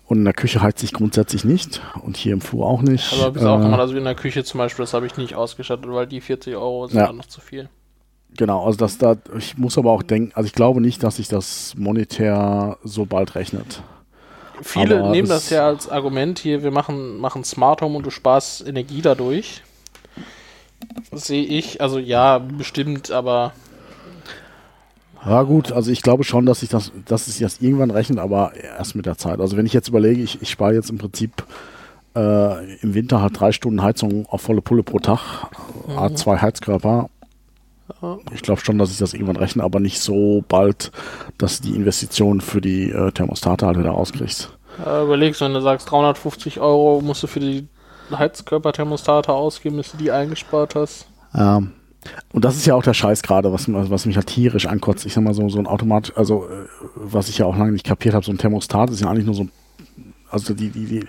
[0.05, 3.13] und in der Küche heizt sich grundsätzlich nicht und hier im Flur auch nicht.
[3.15, 5.35] Aber bis äh, auch immer, also in der Küche zum Beispiel, das habe ich nicht
[5.35, 7.11] ausgestattet, weil die 40 Euro sind ja.
[7.11, 7.71] noch zu viel.
[8.37, 11.29] Genau, also das da, ich muss aber auch denken, also ich glaube nicht, dass sich
[11.29, 13.83] das monetär so bald rechnet.
[14.61, 18.11] Viele aber nehmen das ja als Argument hier, wir machen, machen Smart Home und du
[18.11, 19.63] sparst Energie dadurch.
[21.13, 23.53] Sehe ich, also ja, bestimmt, aber.
[25.27, 28.53] Ja gut, also ich glaube schon, dass sich das, dass sich das irgendwann rechnet, aber
[28.55, 29.41] erst mit der Zeit.
[29.41, 31.45] Also wenn ich jetzt überlege, ich, ich spare jetzt im Prinzip
[32.15, 35.21] äh, im Winter halt drei Stunden Heizung auf volle Pulle pro Tag,
[35.89, 35.99] mhm.
[35.99, 37.09] A2 Heizkörper
[38.33, 40.91] ich glaube schon, dass ich das irgendwann rechne, aber nicht so bald,
[41.39, 44.51] dass die Investition für die äh, Thermostate halt wieder rauskriegst.
[44.85, 47.69] Äh, überlegst, wenn du sagst, 350 Euro musst du für die
[48.11, 51.07] Heizkörperthermostate ausgeben, bis du die eingespart hast.
[51.35, 51.73] Ähm,
[52.33, 55.07] und das ist ja auch der Scheiß gerade, was, was mich halt tierisch ankotzt.
[55.07, 57.87] Ich sag mal so, so ein Automat, also äh, was ich ja auch lange nicht
[57.87, 59.51] kapiert habe, so ein Thermostat ist ja eigentlich nur so ein
[60.29, 61.05] also die, die, die,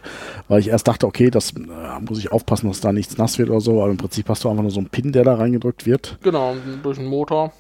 [0.48, 3.50] weil ich erst dachte, okay, das äh, muss ich aufpassen, dass da nichts nass wird
[3.50, 5.86] oder so, aber im Prinzip hast du einfach nur so einen Pin, der da reingedrückt
[5.86, 6.18] wird.
[6.22, 7.52] Genau, durch den Motor.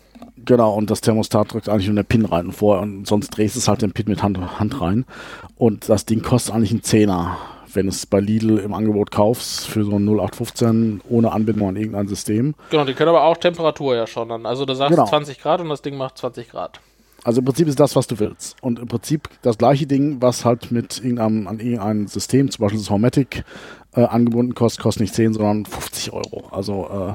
[0.45, 3.55] Genau, und das Thermostat drückt eigentlich nur den Pin rein und vorher und sonst drehst
[3.55, 5.05] du es halt den Pin mit Hand, Hand rein.
[5.57, 7.37] Und das Ding kostet eigentlich einen Zehner,
[7.73, 12.07] wenn es bei Lidl im Angebot kaufst für so ein 0815 ohne Anbindung an irgendein
[12.07, 12.55] System.
[12.69, 14.45] Genau, die können aber auch Temperatur ja schon dann.
[14.45, 15.09] Also da sagst du genau.
[15.09, 16.79] 20 Grad und das Ding macht 20 Grad.
[17.23, 18.55] Also im Prinzip ist das, was du willst.
[18.61, 22.79] Und im Prinzip das gleiche Ding, was halt mit irgendeinem, an irgendeinem System, zum Beispiel
[22.79, 23.43] das Homematic,
[23.95, 26.47] äh, angebunden kostet, kostet nicht 10, sondern 50 Euro.
[26.51, 27.13] Also äh,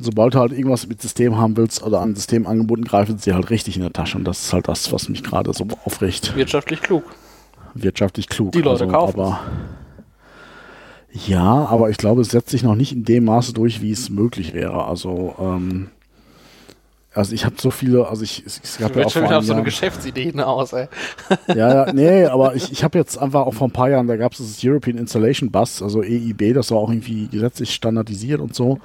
[0.00, 3.50] sobald du halt irgendwas mit System haben willst oder an System angebunden, greifen sie halt
[3.50, 4.16] richtig in der Tasche.
[4.16, 6.34] Und das ist halt das, was mich gerade so aufregt.
[6.36, 7.04] Wirtschaftlich klug.
[7.74, 8.52] Wirtschaftlich klug.
[8.52, 9.20] Die Leute also, kaufen.
[9.20, 9.40] Aber,
[11.12, 14.10] ja, aber ich glaube, es setzt sich noch nicht in dem Maße durch, wie es
[14.10, 14.84] möglich wäre.
[14.84, 15.88] Also ähm,
[17.12, 19.52] also ich habe so viele, also ich, es, gab ja auch schon wieder auf so
[19.52, 20.86] eine Geschäftsidee aus, ey.
[21.48, 24.16] Ja, ja, nee, aber ich, ich habe jetzt einfach auch vor ein paar Jahren, da
[24.16, 28.54] gab es das European Installation Bus, also EIB, das war auch irgendwie gesetzlich standardisiert und
[28.54, 28.78] so.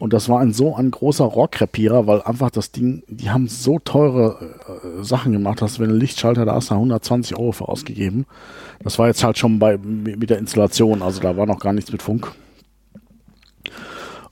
[0.00, 3.78] Und das war ein so ein großer Rohrkrepierer, weil einfach das Ding, die haben so
[3.78, 8.24] teure äh, Sachen gemacht, dass wenn ein Lichtschalter da hast, da 120 Euro für ausgegeben.
[8.82, 11.92] Das war jetzt halt schon bei mit der Installation, also da war noch gar nichts
[11.92, 12.32] mit Funk.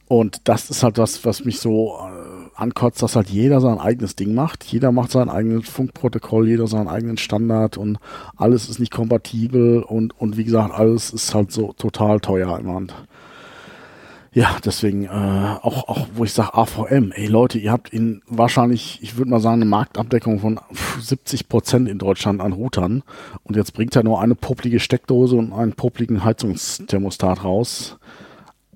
[0.07, 1.98] Und das ist halt das, was mich so
[2.54, 4.64] ankotzt, dass halt jeder sein eigenes Ding macht.
[4.64, 7.98] Jeder macht sein eigenes Funkprotokoll, jeder seinen eigenen Standard und
[8.36, 12.72] alles ist nicht kompatibel und, und wie gesagt, alles ist halt so total teuer im
[12.72, 12.94] Hand.
[14.34, 15.08] Ja, deswegen äh,
[15.62, 19.38] auch, auch, wo ich sage AVM, ey Leute, ihr habt in wahrscheinlich, ich würde mal
[19.38, 20.58] sagen, eine Marktabdeckung von
[21.00, 23.04] 70 Prozent in Deutschland an Routern
[23.44, 27.96] und jetzt bringt er nur eine poplige Steckdose und einen popligen Heizungsthermostat raus.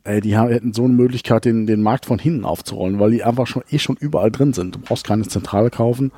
[0.08, 3.24] Ey, die haben, hätten so eine Möglichkeit, den, den Markt von hinten aufzurollen, weil die
[3.24, 4.74] einfach schon eh schon überall drin sind.
[4.74, 6.12] Du brauchst keine Zentrale kaufen.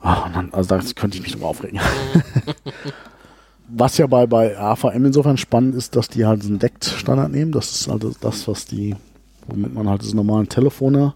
[0.00, 1.78] Ach, dann, also da könnte ich mich drüber aufregen.
[3.68, 7.52] was ja bei, bei AVM insofern spannend ist, dass die halt einen DECT-Standard nehmen.
[7.52, 8.96] Das ist also das, was die,
[9.46, 11.14] womit man halt das normalen Telefone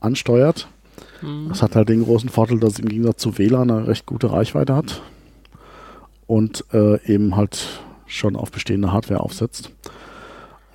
[0.00, 0.66] ansteuert.
[1.22, 1.48] Mhm.
[1.48, 4.32] Das hat halt den großen Vorteil, dass es im Gegensatz zu WLAN eine recht gute
[4.32, 5.02] Reichweite hat
[6.26, 9.70] und äh, eben halt schon auf bestehende Hardware aufsetzt.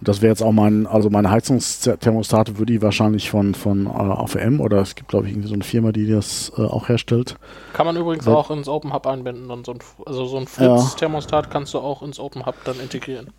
[0.04, 4.60] Das wäre jetzt auch mein, also meine Heizungsthermostate würde ich wahrscheinlich von, von äh, AVM
[4.60, 7.36] oder es gibt, glaube ich, irgendwie so eine Firma, die das äh, auch herstellt.
[7.74, 8.34] Kann man übrigens ja.
[8.34, 9.52] auch ins Open Hub einbinden.
[9.52, 11.52] Und so ein, also so ein Fritz-Thermostat ja.
[11.52, 13.30] kannst du auch ins Open Hub dann integrieren.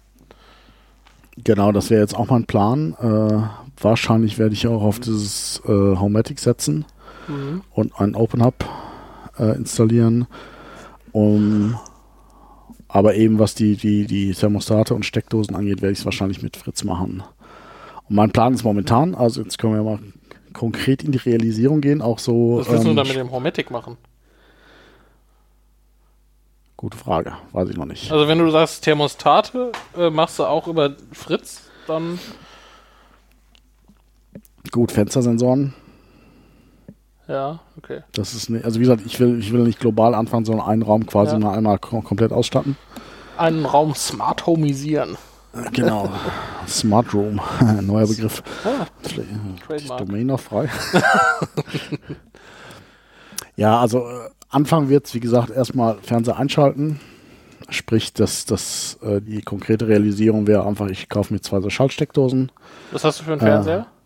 [1.36, 2.94] Genau, das wäre jetzt auch mein Plan.
[3.00, 6.84] Äh, wahrscheinlich werde ich auch auf dieses äh, Homematic setzen
[7.26, 7.62] mhm.
[7.72, 8.64] und einen Open Hub
[9.38, 10.26] äh, installieren,
[11.10, 11.76] um
[12.92, 16.58] aber eben was die, die, die Thermostate und Steckdosen angeht, werde ich es wahrscheinlich mit
[16.58, 17.22] Fritz machen.
[18.08, 19.98] Und mein Plan ist momentan, also jetzt können wir mal
[20.52, 22.58] konkret in die Realisierung gehen, auch so.
[22.58, 23.96] Was willst ähm, du dann mit dem Homematic machen?
[26.76, 28.12] Gute Frage, weiß ich noch nicht.
[28.12, 32.18] Also wenn du sagst Thermostate, äh, machst du auch über Fritz, dann.
[34.70, 35.72] Gut, Fenstersensoren
[37.28, 38.02] ja, okay.
[38.12, 40.82] Das ist nicht, also wie gesagt, ich will, ich will nicht global anfangen, sondern einen
[40.82, 41.38] Raum quasi ja.
[41.38, 42.76] mal einmal kom komplett ausstatten.
[43.36, 45.16] Einen Raum smart homisieren.
[45.72, 46.10] Genau.
[46.66, 47.40] Smart Room,
[47.82, 48.42] neuer Begriff.
[48.64, 50.68] Ah, Vielleicht ist Domain noch frei.
[53.56, 57.00] ja, also äh, Anfang wird es, wie gesagt, erstmal Fernseher einschalten.
[57.68, 62.50] Sprich, dass das, äh, die konkrete Realisierung wäre einfach, ich kaufe mir zwei so Schaltsteckdosen.
[62.90, 63.78] Was hast du für einen Fernseher?
[63.78, 64.01] Äh,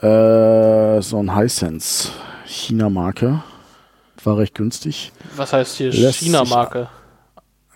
[0.00, 2.10] so ein Hisense
[2.46, 3.42] China-Marke.
[4.24, 5.12] War recht günstig.
[5.36, 6.88] Was heißt hier China-Marke?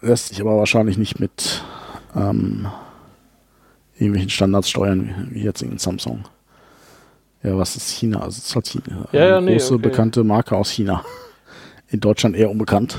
[0.00, 1.62] Lässt sich aber wahrscheinlich nicht mit
[2.16, 2.66] ähm,
[3.94, 6.24] irgendwelchen Standards steuern, wie jetzt in Samsung.
[7.42, 8.20] Ja, was ist China?
[8.20, 9.08] Also es ist halt China.
[9.12, 9.82] Ja, ja, nee, große, okay.
[9.82, 11.04] bekannte Marke aus China.
[11.88, 12.96] In Deutschland eher unbekannt.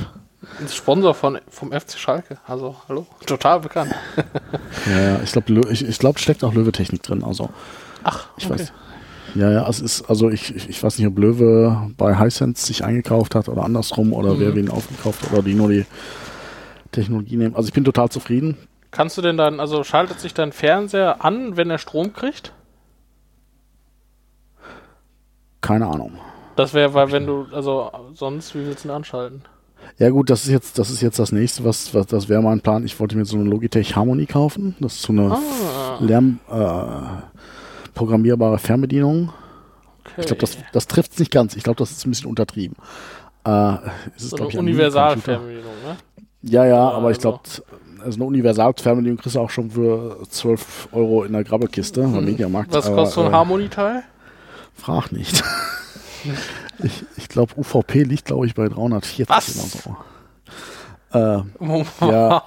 [0.69, 2.37] Sponsor von, vom FC Schalke.
[2.45, 3.07] Also, hallo?
[3.25, 3.93] Total bekannt.
[4.85, 7.23] ja, ja, ich glaube, ich, ich glaub, steckt auch Löwe-Technik drin.
[7.23, 7.49] Also,
[8.03, 8.59] Ach, ich okay.
[8.59, 8.73] weiß.
[9.35, 12.83] Ja, ja, es ist, also ich, ich, ich weiß nicht, ob Löwe bei Hisense sich
[12.83, 14.39] eingekauft hat oder andersrum oder mhm.
[14.39, 15.85] wer wen aufgekauft hat oder die nur die
[16.91, 17.55] Technologie nehmen.
[17.55, 18.57] Also ich bin total zufrieden.
[18.91, 22.53] Kannst du denn dann, also schaltet sich dein Fernseher an, wenn er Strom kriegt?
[25.61, 26.19] Keine Ahnung.
[26.55, 29.41] Das wäre, weil wenn du, also sonst, wie willst du ihn anschalten?
[29.97, 32.61] Ja gut, das ist jetzt, das ist jetzt das nächste, was, was das wäre mein
[32.61, 32.85] Plan.
[32.85, 34.75] Ich wollte mir so eine Logitech Harmony kaufen.
[34.79, 35.97] Das ist so eine ah.
[35.99, 36.55] Lärm, äh,
[37.93, 39.31] programmierbare Fernbedienung.
[40.05, 40.21] Okay.
[40.21, 41.55] Ich glaube, das, das trifft es nicht ganz.
[41.55, 42.75] Ich glaube, das ist ein bisschen untertrieben.
[43.45, 43.75] Äh,
[44.15, 45.97] es ist, so eine Universal-Fernbedienung, ne?
[46.43, 47.39] Ja, ja, aber ich glaube,
[48.03, 52.13] also eine Universal-Fernbedienung kriegst du auch schon für 12 Euro in der Grabbelkiste mhm.
[52.13, 52.73] beim Mediamarkt.
[52.73, 54.03] Was kostet so ein äh, Harmony-Teil?
[54.73, 55.43] Frag nicht.
[56.83, 59.57] ich ich glaube, UVP liegt, glaube ich, bei 340 Was?
[59.57, 59.97] oder so.
[61.13, 61.41] Äh,
[62.01, 62.43] ja.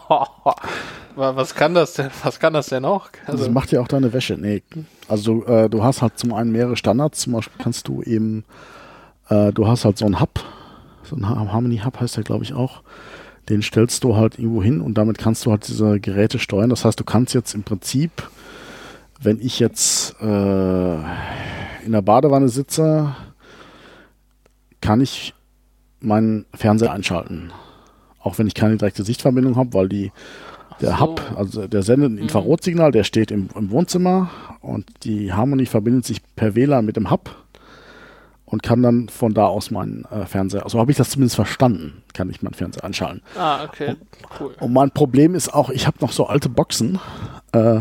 [1.15, 2.11] Was kann das denn?
[2.23, 3.09] Was kann das denn auch?
[3.27, 4.37] Also das macht ja auch deine Wäsche.
[4.37, 4.63] Nee.
[5.09, 7.21] Also äh, du hast halt zum einen mehrere Standards.
[7.21, 8.45] Zum Beispiel kannst du eben,
[9.31, 10.41] äh, du hast halt so einen Hub,
[11.05, 12.83] so ein Harmony Hub heißt der, glaube ich, auch.
[13.49, 16.69] Den stellst du halt irgendwo hin und damit kannst du halt diese Geräte steuern.
[16.69, 18.29] Das heißt, du kannst jetzt im Prinzip,
[19.21, 23.15] wenn ich jetzt äh, in der Badewanne sitze,
[24.81, 25.33] kann ich
[26.01, 27.53] meinen Fernseher einschalten.
[28.27, 30.11] Auch wenn ich keine direkte Sichtverbindung habe, weil die
[30.81, 31.01] der so.
[31.01, 32.23] Hub, also der sendet ein mhm.
[32.23, 34.31] Infrarotsignal, der steht im, im, Wohnzimmer
[34.63, 37.31] und die Harmony verbindet sich per WLAN mit dem Hub
[38.45, 42.03] und kann dann von da aus meinen äh, Fernseher, also habe ich das zumindest verstanden,
[42.15, 43.23] kann ich meinen Fernseher anschalten.
[43.39, 43.99] Ah, okay, und,
[44.41, 44.55] cool.
[44.59, 46.99] Und mein Problem ist auch, ich habe noch so alte Boxen,
[47.53, 47.79] äh,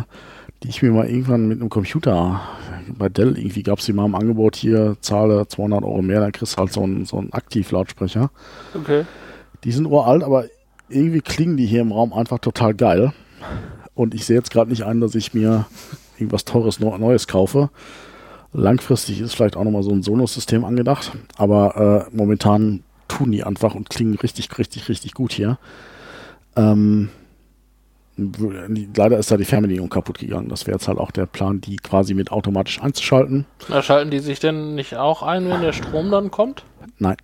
[0.62, 2.42] die ich mir mal irgendwann mit einem Computer,
[2.88, 6.32] bei Dell irgendwie gab es die mal im Angebot, hier zahle 200 Euro mehr, dann
[6.32, 8.30] kriegst du halt so einen, so einen Aktivlautsprecher.
[8.76, 9.06] Okay.
[9.66, 10.46] Die sind uralt, aber
[10.88, 13.14] irgendwie klingen die hier im Raum einfach total geil.
[13.96, 15.66] Und ich sehe jetzt gerade nicht ein, dass ich mir
[16.18, 17.70] irgendwas Teures Neues kaufe.
[18.54, 23.76] Langfristig ist vielleicht auch nochmal so ein Sonos-System angedacht, aber äh, momentan tun die einfach
[23.76, 25.58] und klingen richtig, richtig, richtig gut hier.
[26.56, 27.10] Ähm,
[28.18, 30.48] leider ist da die Fernbedienung kaputt gegangen.
[30.48, 33.46] Das wäre jetzt halt auch der Plan, die quasi mit automatisch einzuschalten.
[33.68, 36.64] Na, schalten die sich denn nicht auch ein, wenn der Strom dann kommt?
[36.98, 37.18] Nein.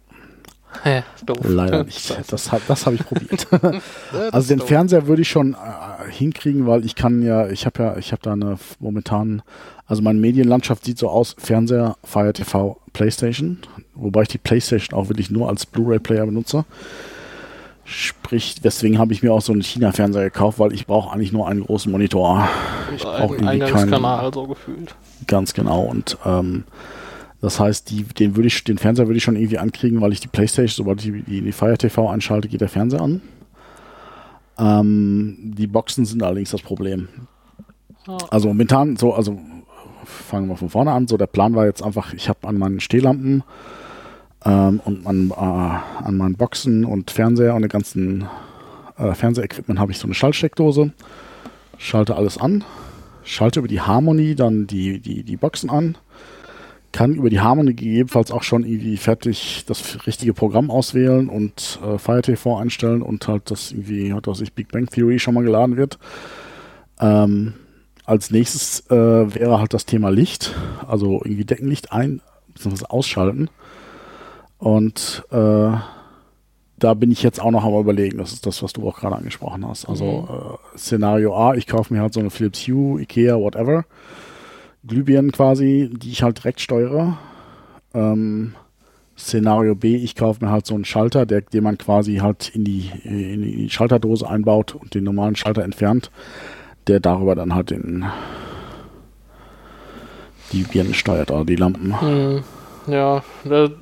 [0.84, 1.38] Hä, doof.
[1.44, 2.10] Leider nicht.
[2.32, 3.48] Das, das habe ich probiert.
[4.32, 7.98] also den Fernseher würde ich schon äh, hinkriegen, weil ich kann ja, ich habe ja,
[7.98, 9.42] ich habe da eine momentan,
[9.86, 13.60] also meine Medienlandschaft sieht so aus: Fernseher, Fire TV, PlayStation,
[13.96, 16.66] wobei ich die PlayStation auch wirklich nur als Blu-ray-Player benutze.
[17.84, 21.48] Sprich, deswegen habe ich mir auch so einen China-Fernseher gekauft, weil ich brauche eigentlich nur
[21.48, 22.48] einen großen Monitor.
[22.96, 24.96] Ich brauche irgendwie Eingangskanal so gefühlt.
[25.28, 25.82] Ganz genau.
[25.82, 26.64] Und ähm,
[27.42, 30.20] das heißt, die, den, würde ich, den Fernseher würde ich schon irgendwie ankriegen, weil ich
[30.20, 33.22] die Playstation, sobald ich die, die Fire TV einschalte, geht der Fernseher an.
[34.60, 37.10] Ähm, die Boxen sind allerdings das Problem.
[38.08, 38.18] Ja.
[38.30, 39.40] Also momentan, so, also
[40.06, 41.08] fangen wir von vorne an.
[41.08, 43.44] So, der Plan war jetzt einfach, ich habe an meinen Stehlampen
[44.46, 48.28] ähm, und an, äh, an meinen Boxen und Fernseher und den ganzen
[48.98, 50.92] äh, Fernsehequipment habe ich so eine Schaltsteckdose.
[51.78, 52.64] Schalte alles an,
[53.24, 55.98] schalte über die Harmony dann die, die, die Boxen an,
[56.92, 61.98] kann über die Harmony gegebenenfalls auch schon irgendwie fertig das richtige Programm auswählen und äh,
[61.98, 65.44] Fire TV einstellen und halt das irgendwie, hat was ich, Big Bang Theory schon mal
[65.44, 65.98] geladen wird.
[67.00, 67.54] Ähm,
[68.06, 68.96] als nächstes äh,
[69.36, 70.54] wäre halt das Thema Licht,
[70.88, 72.22] also irgendwie Deckenlicht ein-
[72.54, 72.86] bzw.
[72.90, 73.50] ausschalten.
[74.58, 75.72] Und äh,
[76.78, 79.16] da bin ich jetzt auch noch am überlegen, das ist das, was du auch gerade
[79.16, 79.88] angesprochen hast.
[79.88, 83.86] Also äh, Szenario A, ich kaufe mir halt so eine Philips Hue, Ikea, whatever.
[84.88, 87.18] Glühbirnen quasi, die ich halt direkt steuere.
[87.94, 88.56] Ähm,
[89.18, 92.64] Szenario B, ich kaufe mir halt so einen Schalter, der, den man quasi halt in
[92.64, 96.10] die, in die Schalterdose einbaut und den normalen Schalter entfernt,
[96.88, 98.06] der darüber dann halt den
[100.52, 102.00] die Birnen steuert oder die Lampen.
[102.02, 102.44] Hm.
[102.88, 103.24] Ja,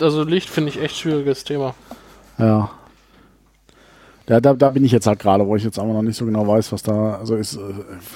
[0.01, 1.73] also Licht finde ich echt schwieriges Thema.
[2.37, 2.69] Ja.
[4.25, 6.25] Da, da, da bin ich jetzt halt gerade, wo ich jetzt aber noch nicht so
[6.25, 7.55] genau weiß, was da also ist.
[7.55, 7.61] äh,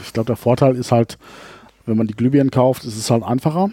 [0.04, 1.17] Ich glaube, der Vorteil ist halt,
[1.86, 3.69] wenn man die Glühbirnen kauft, ist es halt einfacher.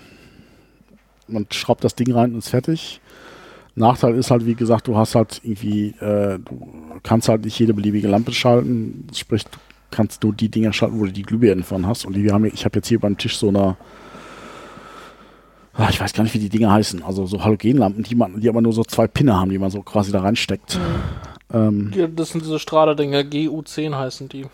[1.28, 3.00] Man schraubt das Ding rein und ist fertig.
[3.76, 7.72] Nachteil ist halt, wie gesagt, du hast halt irgendwie, äh, du kannst halt nicht jede
[7.72, 9.06] beliebige Lampe schalten.
[9.14, 9.58] Sprich, du
[9.90, 12.04] kannst nur die Dinger schalten, wo du die Glühbirnen von hast.
[12.04, 13.76] Und die haben, ich habe jetzt hier beim Tisch so eine,
[15.74, 17.02] ah, ich weiß gar nicht, wie die Dinger heißen.
[17.04, 19.82] Also so Halogenlampen, die man, die aber nur so zwei Pinne haben, die man so
[19.82, 20.78] quasi da reinsteckt.
[21.52, 24.46] Ähm, Ja, das sind diese Strahler-Dinger, GU10 heißen die.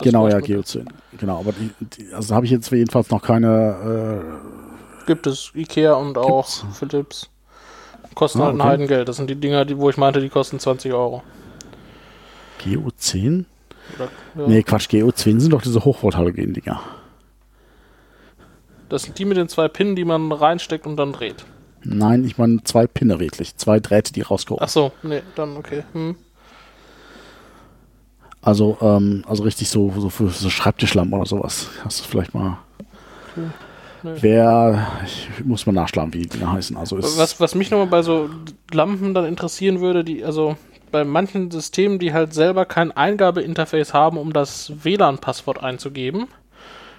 [0.00, 0.38] Das genau, ja.
[0.38, 0.86] GO10.
[1.18, 4.40] Genau, aber die, die, also habe ich jetzt jedenfalls noch keine.
[5.06, 7.30] Gibt es Ikea und auch Philips.
[8.14, 8.70] Kosten Ah, halt ein okay.
[8.70, 9.08] Heidengeld.
[9.08, 11.22] Das sind die Dinger, die, wo ich meinte, die kosten 20 Euro.
[12.64, 13.44] Äh, GO10?
[13.96, 14.48] Oder, ja.
[14.48, 16.80] Nee, Quatsch, GO10 sind doch diese Hochvolt-Halogen-Dinger.
[18.88, 21.44] Das sind die mit den zwei Pinnen, die man reinsteckt und dann dreht.
[21.82, 23.56] Nein, ich meine zwei Pinne redlich.
[23.56, 24.60] Zwei Drähte, die rauskommen.
[24.62, 25.84] Ach so, nee, dann okay.
[25.92, 26.16] Hm.
[28.42, 31.68] Also, ähm, also richtig so, so für so Schreibtischlampen oder sowas.
[31.84, 32.58] Hast du vielleicht mal.
[33.36, 33.48] Nee.
[34.02, 36.74] Wer, ich muss mal nachschlagen, wie die heißen.
[36.76, 38.30] Also Was, was mich nochmal bei so
[38.72, 40.56] Lampen dann interessieren würde, die, also
[40.90, 46.28] bei manchen Systemen, die halt selber kein Eingabeinterface haben, um das WLAN-Passwort einzugeben,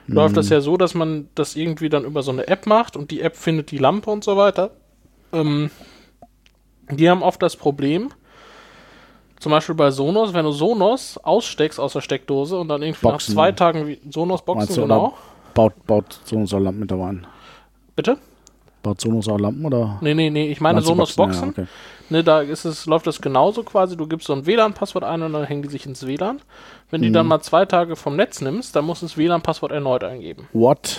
[0.07, 3.11] läuft das ja so, dass man das irgendwie dann über so eine App macht und
[3.11, 4.71] die App findet die Lampe und so weiter.
[5.33, 5.71] Ähm,
[6.89, 8.11] die haben oft das Problem,
[9.41, 13.33] zum Beispiel bei Sonos, wenn du Sonos aussteckst aus der Steckdose und dann irgendwie Boxen.
[13.35, 15.13] nach zwei Tagen wie- Sonos-Boxen, Meinst du, genau.
[15.53, 17.27] baut, baut Sonos auch Lampen mit dabei ein?
[17.95, 18.17] Bitte?
[18.83, 19.97] Baut Sonos auch Lampen oder?
[20.01, 21.43] Nee, nee, nee, ich meine Meinst du Sonos-Boxen.
[21.43, 21.65] Ja, okay.
[22.09, 23.95] Ne, da ist es, läuft das genauso quasi.
[23.95, 26.41] Du gibst so ein WLAN-Passwort ein und dann hängen die sich ins WLAN.
[26.89, 27.13] Wenn die Mhm.
[27.13, 30.47] dann mal zwei Tage vom Netz nimmst, dann musst du das WLAN-Passwort erneut eingeben.
[30.53, 30.97] What?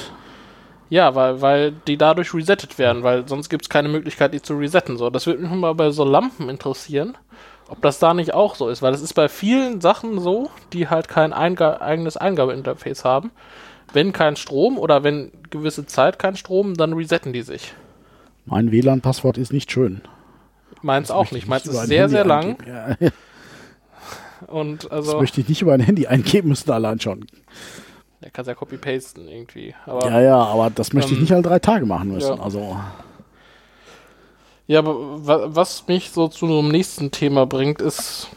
[0.91, 4.55] Ja, weil, weil die dadurch resettet werden, weil sonst gibt es keine Möglichkeit, die zu
[4.55, 4.97] resetten.
[4.97, 7.17] So, das würde mich mal bei so Lampen interessieren,
[7.73, 10.89] ob das da nicht auch so ist, weil es ist bei vielen Sachen so, die
[10.89, 13.31] halt kein Einga eigenes Eingabeinterface haben.
[13.95, 17.73] Wenn kein Strom oder wenn gewisse Zeit kein Strom, dann resetten die sich.
[18.45, 20.03] Mein WLAN-Passwort ist nicht schön.
[20.83, 21.45] Meins auch möchte nicht.
[21.45, 22.57] ich Meins ist sehr, Handy sehr lang.
[22.67, 23.09] Ja,
[24.49, 25.21] Und das also.
[25.21, 27.25] möchte ich nicht über ein Handy eingeben müssen, allein schon.
[28.23, 29.75] Der kann ja copy-pasten irgendwie.
[29.87, 32.37] Aber, Ja, ja, aber das möchte ich Ähm, nicht alle drei Tage machen müssen.
[32.37, 32.43] ja.
[32.43, 32.77] Also,
[34.67, 38.29] ja, aber wa was mich so zu einem nächsten Thema bringt, ist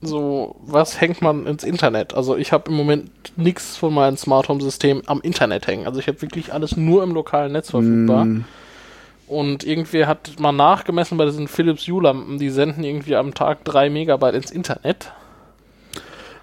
[0.00, 2.14] so, was hängt man ins Internet?
[2.14, 5.86] Also ich habe im Moment nichts von meinem Smart Home System am Internet hängen.
[5.86, 8.26] Also ich habe wirklich alles nur im lokalen Netz verfügbar.
[8.26, 8.44] mm,
[9.26, 13.64] Und irgendwie hat man nachgemessen bei diesen Philips Hue Lampen, die senden irgendwie am Tag
[13.64, 15.12] drei Megabyte ins Internet.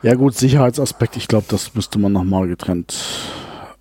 [0.02, 2.96] ja gut, Sicherheitsaspekt, ich glaube, das müsste man nochmal getrennt.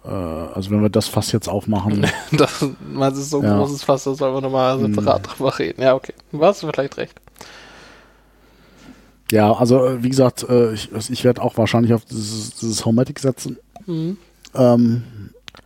[0.09, 2.65] Äh, also wenn wir das fast jetzt aufmachen, Das,
[2.99, 3.59] das ist so ein Ja.
[3.59, 5.83] großes Fass, da sollen wir nochmal separat drüber reden.
[5.83, 6.15] Ja, okay.
[6.33, 7.15] Du hast vielleicht recht.
[9.31, 13.19] Ja, also äh, wie gesagt, äh, ich, ich werde auch wahrscheinlich auf dieses, dieses Homematic
[13.19, 13.59] setzen.
[13.87, 14.17] Mhm.
[14.55, 15.03] Ähm,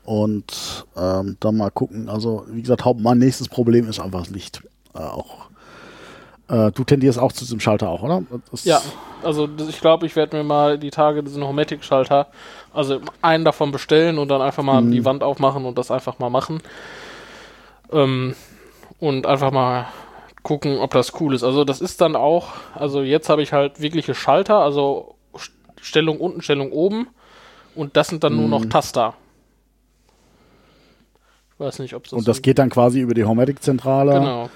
[0.04, 2.08] und ähm, dann mal gucken.
[2.08, 4.62] Also, wie gesagt, mein nächstes Problem ist einfach das Licht.
[4.94, 5.42] Äh, auch.
[6.48, 8.24] Du tendierst auch zu diesem Schalter auch, oder?
[8.50, 8.82] Das Ja,
[9.22, 12.26] also ich glaube, ich werde mir mal die Tage diesen Homatic-Schalter,
[12.72, 16.30] also einen davon bestellen und dann einfach mal die Wand aufmachen und das einfach mal
[16.30, 16.60] machen.
[17.92, 18.34] Ähm,
[18.98, 19.86] und einfach mal
[20.42, 21.44] gucken, ob das cool ist.
[21.44, 25.50] Also das ist dann auch, also jetzt habe ich halt wirkliche Schalter, also St-
[25.80, 27.08] Stellung unten, Stellung oben
[27.74, 29.14] und das sind dann nur noch Taster.
[31.54, 34.14] Ich weiß nicht, ob es Und das geht dann quasi über die Homematic-Zentrale.
[34.14, 34.50] Genau,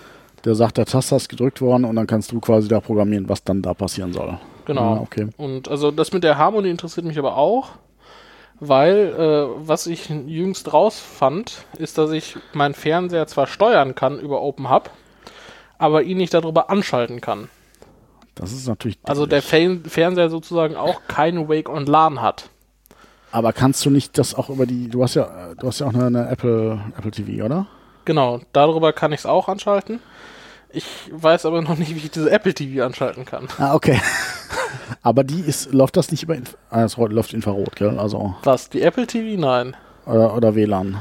[0.45, 3.45] Der sagt, der Taster ist gedrückt worden und dann kannst du quasi da programmieren, was
[3.45, 4.39] dann da passieren soll.
[4.65, 4.95] genau.
[4.97, 5.29] Ja, okay.
[5.37, 7.71] Und also das mit der Harmony interessiert mich aber auch,
[8.61, 14.43] weil äh, was ich jüngst rausfand, ist, dass ich meinen Fernseher zwar steuern kann über
[14.43, 14.91] OpenHub,
[15.79, 17.49] aber ihn nicht darüber anschalten kann.
[18.35, 18.99] Das ist natürlich.
[19.03, 19.83] Also der dämlich.
[19.85, 22.51] Fe Fernseher sozusagen auch keinen Wake on LAN hat.
[23.33, 24.89] Aber kannst du nicht das auch über die.
[24.89, 27.67] Du hast ja, du hast ja auch eine, eine Apple, Apple TV, oder?
[28.05, 30.01] Genau, darüber kann ich es auch anschalten.
[30.71, 33.49] Ich weiß aber noch nicht, wie ich diese Apple TV anschalten kann.
[33.59, 34.01] Ah, okay.
[35.03, 37.99] Aber die ist, läuft das nicht über Inf ah, es läuft Infrarot, gell?
[37.99, 38.69] Also, Was?
[38.71, 39.41] Die Apple TV?
[39.41, 39.77] Nein.
[40.07, 40.99] oder, oder WLAN.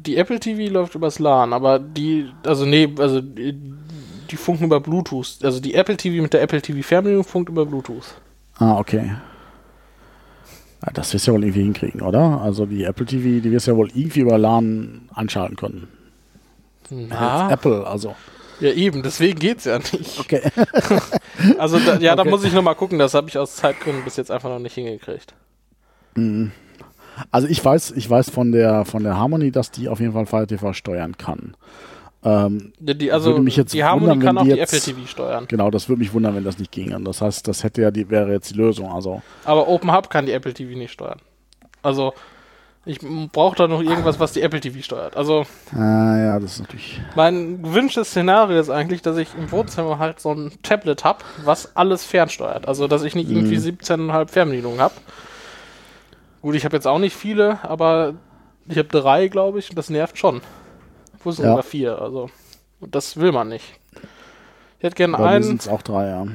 [0.00, 3.56] Die Apple TV läuft übers LAN, aber die, also nee, also die,
[4.30, 5.38] die funken über Bluetooth.
[5.42, 8.16] Also die Apple TV mit der Apple TV Fernbedienung funkt über Bluetooth.
[8.58, 9.12] Ah, okay.
[10.84, 12.40] Ja, das wirst du ja wohl irgendwie hinkriegen, oder?
[12.40, 15.88] Also die Apple TV, die wirst du ja wohl irgendwie über LAN anschalten können.
[16.90, 18.14] Na, Apple, also.
[18.62, 20.18] Ja eben, deswegen geht's ja nicht.
[20.18, 20.42] Okay.
[21.58, 22.30] Also da, ja, da Okay.
[22.30, 25.34] muss ich nochmal gucken, das habe ich aus Zeitgründen bis jetzt einfach noch nicht hingekriegt.
[27.30, 30.26] Also ich weiß, ich weiß von der von der Harmony, dass die auf jeden Fall
[30.26, 31.56] Fire TV steuern kann.
[32.24, 35.46] Ähm, Die, also Würde mich jetzt die Harmony wundern, kann auch die Apple TV steuern.
[35.48, 37.00] genau, das würde mich wundern, wenn das nicht ginge.
[37.02, 38.92] Das heißt, das hätte ja die wäre jetzt die Lösung.
[38.92, 41.20] Also Aber OpenHub kann die Apple TV nicht steuern.
[41.82, 42.14] Also
[42.84, 42.98] ich
[43.32, 45.16] brauche da noch irgendwas, was die Apple TV steuert.
[45.16, 47.00] Also ah, ja, das ist natürlich.
[47.14, 51.76] Mein gewünschtes Szenario ist eigentlich, dass ich im Wohnzimmer halt so ein Tablet habe, was
[51.76, 52.66] alles fernsteuert.
[52.66, 54.94] Also, dass ich nicht irgendwie 17,5 Fernbedienungen habe.
[56.40, 58.14] Gut, ich habe jetzt auch nicht viele, aber
[58.66, 60.40] ich habe drei, glaube ich, und das nervt schon.
[61.22, 61.62] Wo sind Ja.
[61.62, 62.02] vier?
[62.02, 62.30] Also,
[62.80, 63.78] und das will man nicht.
[64.78, 66.26] Ich hätte gerne einen, sind es auch drei, ja.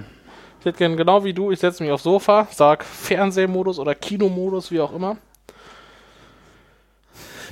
[0.61, 4.71] ich hätte gerne genau wie du, ich setze mich aufs Sofa, sag Fernsehmodus oder Kinomodus,
[4.71, 5.17] wie auch immer.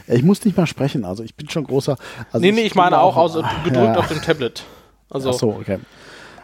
[0.07, 1.97] Ich muss nicht mal sprechen, also ich bin schon großer.
[2.31, 4.63] Also nee, nee, ich meine auch aus, ja, gedrückt auf dem Tablet.
[5.09, 5.79] Also, Ach so, okay.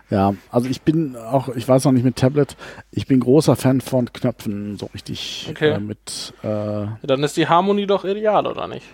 [0.09, 2.57] Ja, also ich bin auch, ich weiß noch nicht mit Tablet,
[2.91, 5.72] ich bin großer Fan von Knöpfen, so richtig Okay.
[5.72, 8.86] äh, mit, äh, dann ist die Harmonie doch ideal, oder nicht?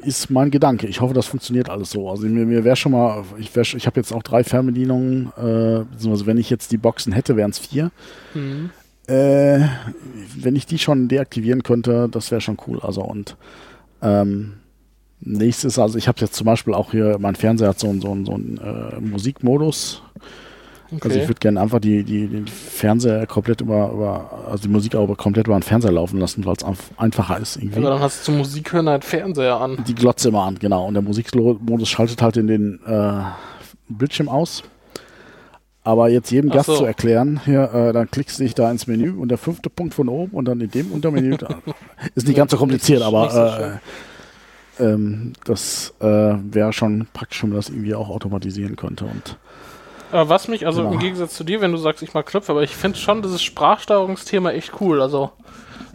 [0.00, 0.86] ist mein Gedanke.
[0.86, 2.08] Ich hoffe, das funktioniert alles so.
[2.08, 5.84] Also mir, mir wäre schon mal, ich, wär, ich habe jetzt auch drei Fernbedienungen, äh,
[5.90, 7.90] beziehungsweise wenn ich jetzt die Boxen hätte, wären es vier.
[8.34, 8.70] Mhm.
[9.08, 9.60] Äh,
[10.36, 12.80] wenn ich die schon deaktivieren könnte, das wäre schon cool.
[12.82, 13.36] Also und
[14.02, 14.54] ähm,
[15.20, 18.10] nächstes, also ich habe jetzt zum Beispiel auch hier, mein Fernseher hat so, einen- so,
[18.12, 20.02] einen- so einen äh, Musikmodus.
[21.00, 21.28] Also ich Okay.
[21.28, 25.48] würde gerne einfach die, die, den Fernseher komplett über, über, also die Musik auch komplett
[25.48, 26.64] über den Fernseher laufen lassen, weil es
[26.96, 27.78] einfacher ist irgendwie.
[27.80, 29.78] Aber dann hast du zum Musik hören halt Fernseher an.
[29.86, 30.86] die Glotze immer an, genau.
[30.86, 33.14] Und der Musikmodus schaltet halt in den äh,
[33.88, 34.62] Bildschirm aus.
[35.86, 36.78] Aber jetzt jedem Ach Gast so.
[36.78, 39.94] zu erklären, hier, äh, dann klickst du dich da ins Menü und der fünfte Punkt
[39.94, 41.36] von oben und dann in dem Untermenü.
[42.16, 43.80] ist nicht ganz so kompliziert, aber
[44.78, 49.04] äh, ähm, das äh, wäre schon praktisch, wenn man das irgendwie auch automatisieren könnte.
[49.04, 49.38] Und
[50.10, 50.94] Aber was mich, also Genau.
[50.94, 53.42] im Gegensatz zu dir, wenn du sagst, ich mag Knöpfe, aber ich finde schon dieses
[53.42, 55.00] Sprachsteuerungsthema echt cool.
[55.00, 55.30] Also,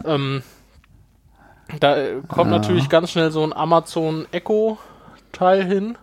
[0.06, 0.42] ähm,
[1.80, 2.58] da äh, kommt Ja.
[2.58, 5.98] natürlich ganz schnell so ein Amazon Echo-Teil hin.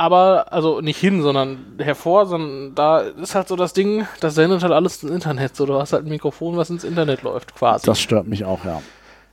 [0.00, 4.62] Aber, also nicht hin, sondern hervor, sondern da ist halt so das Ding, das sendet
[4.62, 5.54] halt alles ins Internet.
[5.54, 7.84] So, du hast halt ein Mikrofon, was ins Internet läuft, quasi.
[7.84, 8.80] das stört mich auch, ja.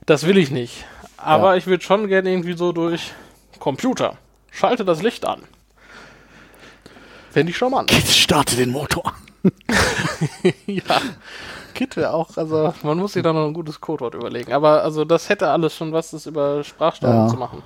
[0.04, 0.84] Das will ich nicht.
[1.16, 1.56] Aber Ja.
[1.56, 3.12] ich würde schon gerne irgendwie so durch
[3.58, 4.18] Computer.
[4.50, 5.40] Schalte das Licht an.
[7.30, 7.86] Fände ich schon mal.
[7.88, 9.14] Jetzt starte den Motor.
[10.66, 10.82] ja.
[11.74, 14.52] Kit wäre auch, also man muss sich da noch ein gutes Codewort überlegen.
[14.52, 17.28] Aber also das hätte alles schon was, das über Sprachsteuerung Ja.
[17.28, 17.62] zu machen.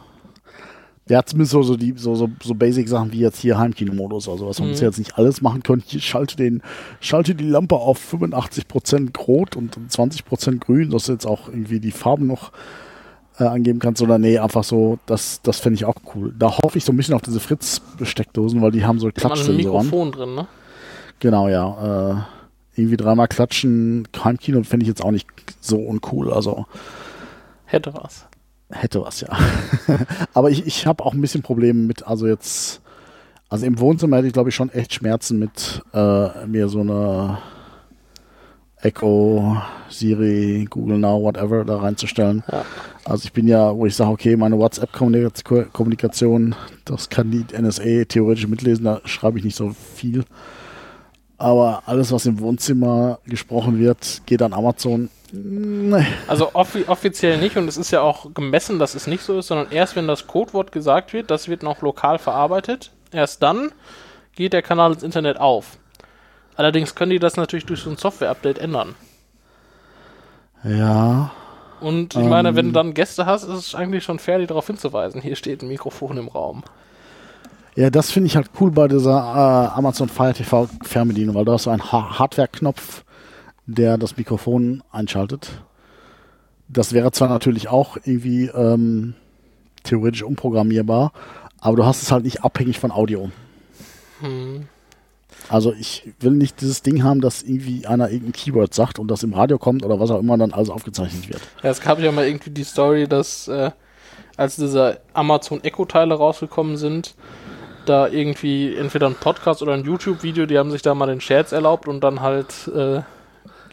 [1.09, 4.61] Ja, zumindest so, so, die, so, so, so Basic-Sachen wie jetzt hier Heimkinomodus oder sowas.
[4.61, 4.75] Man Mhm.
[4.77, 5.83] jetzt nicht alles machen können.
[5.85, 6.63] Hier schalte, den,
[7.01, 11.91] schalte die Lampe auf 85% rot und 20% grün, dass du jetzt auch irgendwie die
[11.91, 12.53] Farben noch
[13.39, 14.01] äh, angeben kannst.
[14.01, 16.33] Oder nee, einfach so, das, das fände ich auch cool.
[16.39, 19.33] Da hoffe ich so ein bisschen auf diese Fritz-Steckdosen, weil die haben so Da hat
[19.33, 19.85] Klatschsensoren.
[19.87, 20.47] Mikrofon drin, ne?
[21.19, 22.13] Genau, ja.
[22.13, 25.27] Äh, irgendwie dreimal klatschen, Heimkino fände ich jetzt auch nicht
[25.61, 26.33] so uncool.
[26.33, 26.67] Also
[27.65, 28.27] Hätte was.
[28.73, 29.29] Hätte was, ja.
[30.35, 32.81] Aber ich, ich habe auch ein bisschen Probleme mit, also jetzt
[33.49, 37.39] Also im Wohnzimmer hätte ich, glaube ich, schon echt Schmerzen mit äh, mir so eine
[38.81, 39.59] Echo,
[39.91, 42.43] Siri, Google Now, whatever da reinzustellen.
[42.51, 42.65] Ja.
[43.05, 46.55] Also ich bin ja, wo ich sage, okay, meine WhatsApp-Kommunikation,
[46.87, 50.25] das kann die NSA theoretisch mitlesen, da schreibe ich nicht so viel.
[51.43, 55.11] Aber alles, was im Wohnzimmer gesprochen wird, geht an Amazon.
[55.33, 56.07] Nee.
[56.29, 59.49] Also offi offiziell nicht und es ist ja auch gemessen, dass es nicht so ist,
[59.49, 63.73] sondern erst wenn das Codewort gesagt wird, das wird noch lokal verarbeitet, erst dann
[64.37, 65.79] geht der Kanal ins Internet auf.
[66.55, 68.95] Allerdings können die das natürlich durch so ein Software-Update ändern.
[70.63, 71.33] Ja.
[71.81, 74.69] Und ich meine, wenn du dann Gäste hast, ist es eigentlich schon fair, die darauf
[74.69, 75.21] hinzuweisen.
[75.21, 76.63] Hier steht ein Mikrofon im Raum.
[77.75, 81.53] Ja, das finde ich halt cool bei dieser äh, Amazon Fire TV Fernbedienung, weil da
[81.53, 83.05] hast du einen ha Hardware-Knopf,
[83.67, 85.63] der das Mikrofon einschaltet.
[86.69, 89.15] Das wäre zwar natürlich auch irgendwie ähm,
[89.85, 91.13] theoretisch umprogrammierbar,
[91.61, 93.31] aber du hast es halt nicht abhängig von Audio.
[94.21, 94.67] Hm.
[95.49, 99.23] Also ich will nicht dieses Ding haben, dass irgendwie einer irgendein Keyword sagt und das
[99.23, 101.41] im Radio kommt oder was auch immer dann alles aufgezeichnet wird.
[101.63, 103.71] Ja, es gab ja mal irgendwie die Story, dass äh,
[104.37, 107.15] als diese Amazon Echo-Teile rausgekommen sind,
[107.87, 111.53] da irgendwie entweder ein Podcast oder ein YouTube-Video, die haben sich da mal den Scherz
[111.53, 113.03] erlaubt und dann halt äh,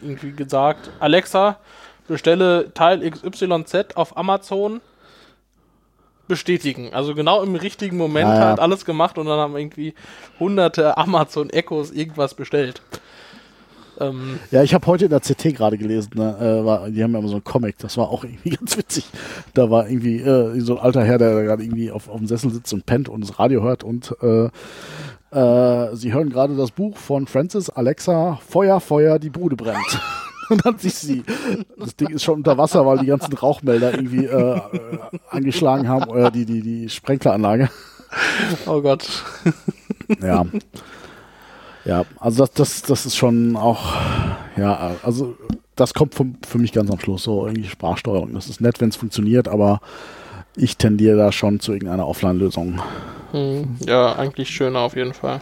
[0.00, 1.58] irgendwie gesagt, Alexa,
[2.08, 4.80] bestelle Teil XYZ auf Amazon
[6.28, 6.94] bestätigen.
[6.94, 8.44] Also genau im richtigen Moment Ja, ja.
[8.46, 9.94] halt alles gemacht und dann haben irgendwie
[10.38, 12.82] hunderte Amazon Echos irgendwas bestellt.
[14.00, 17.12] Ähm, Ja, ich habe heute in der CT gerade gelesen, ne, äh, war, die haben
[17.12, 19.04] ja immer so einen Comic, das war auch irgendwie ganz witzig.
[19.54, 22.50] Da war irgendwie äh, so ein alter Herr, der gerade irgendwie auf, auf dem Sessel
[22.50, 24.48] sitzt und pennt und das Radio hört und äh,
[25.32, 30.00] äh, sie hören gerade das Buch von Francis Alexa, Feuer, Feuer, die Bude brennt.
[30.48, 31.22] Und dann sich sie.
[31.78, 34.60] Das Ding ist schon unter Wasser, weil die ganzen Rauchmelder irgendwie äh, äh,
[35.28, 37.70] angeschlagen haben, oder die, die, die Sprenkleranlage.
[38.66, 39.06] oh Gott.
[40.20, 40.44] Ja.
[41.90, 43.96] Ja, also das, das, das ist schon auch,
[44.56, 45.36] ja, also
[45.74, 48.32] das kommt vom, für mich ganz am Schluss, so irgendwie Sprachsteuerung.
[48.32, 49.80] Das ist nett, wenn es funktioniert, aber
[50.54, 52.80] ich tendiere da schon zu irgendeiner Offline-Lösung.
[53.32, 55.40] Hm, ja, eigentlich schöner auf jeden Fall.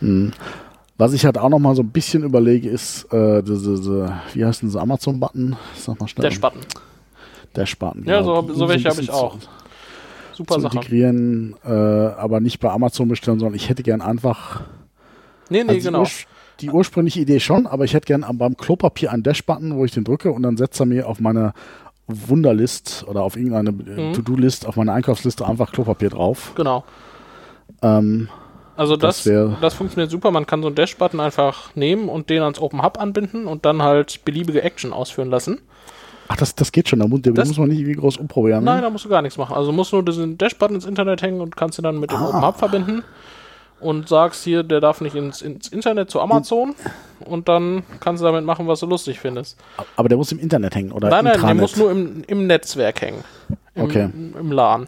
[0.00, 0.32] Mhm.
[0.98, 4.44] Was ich halt auch noch mal so ein bisschen überlege, ist äh, diese, diese, wie
[4.44, 5.54] heißt denn dieser Amazon-Button?
[5.76, 6.28] Sag mal schnell.
[6.28, 6.60] Dash-Button.
[7.52, 8.04] Dash-Button.
[8.04, 8.42] Ja, genau.
[8.42, 9.36] so, so welche habe ich auch.
[10.32, 10.76] Super zu Sache.
[10.78, 14.62] integrieren, äh, aber nicht bei Amazon bestellen, sondern ich hätte gern einfach
[15.54, 16.02] Nee, nee, Also die genau.
[16.02, 16.26] ursch-
[16.60, 19.90] Die ursprüngliche Idee schon, aber ich hätte gern am- beim Klopapier einen Dash-Button, wo ich
[19.92, 21.52] den drücke und dann setzt er mir auf meine
[22.06, 24.12] Wunderlist oder auf irgendeine äh, Mhm.
[24.14, 26.52] To-Do-List, auf meine Einkaufsliste einfach Klopapier drauf.
[26.54, 26.84] Genau.
[27.82, 28.28] Ähm,
[28.76, 30.30] Also Das das, das funktioniert super.
[30.32, 33.82] Man kann so einen Dash-Button einfach nehmen und den ans Open Hub anbinden und dann
[33.82, 35.60] halt beliebige Action ausführen lassen.
[36.28, 38.64] ach, das, das geht schon, da muss, Das- muss man nicht irgendwie groß umprobieren.
[38.64, 38.82] Nein, ne?
[38.82, 39.54] da musst du gar nichts machen.
[39.54, 42.28] Also musst nur diesen Dash-Button ins Internet hängen und kannst ihn dann mit dem Ah.
[42.28, 43.02] Open Hub verbinden
[43.80, 46.74] und sagst hier, der darf nicht ins, ins Internet zu Amazon
[47.20, 49.58] und dann kannst du damit machen, was du lustig findest.
[49.96, 51.60] Aber der muss im Internet hängen oder nein, nein, der Intranet.
[51.62, 53.24] muss nur im, im Netzwerk hängen.
[53.74, 54.08] Im, Okay.
[54.38, 54.86] Im LAN.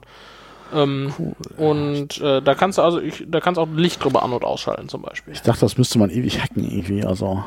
[0.74, 1.12] Ähm,
[1.58, 4.88] und äh, da kannst du also, ich, da kannst auch Licht drüber an- und ausschalten
[4.88, 5.32] zum Beispiel.
[5.32, 7.04] Ich dachte, das müsste man ewig hacken irgendwie.
[7.04, 7.44] Also,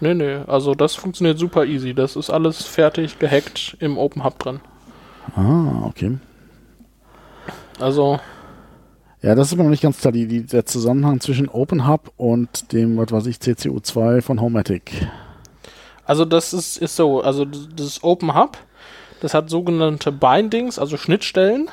[0.00, 1.94] Nee, nee, also das funktioniert super easy.
[1.94, 4.60] Das ist alles fertig gehackt im Open Hub drin.
[5.36, 6.18] ah, okay.
[7.80, 8.20] Also,
[9.24, 12.12] Ja, das ist mir noch nicht ganz klar, die, die, der Zusammenhang zwischen Open Hub
[12.18, 15.08] und dem, was weiß ich, CCU2 von Homematic.
[16.04, 18.58] also das ist, ist so, also das Open Hub,
[19.22, 21.70] das hat sogenannte Bindings, also Schnittstellen.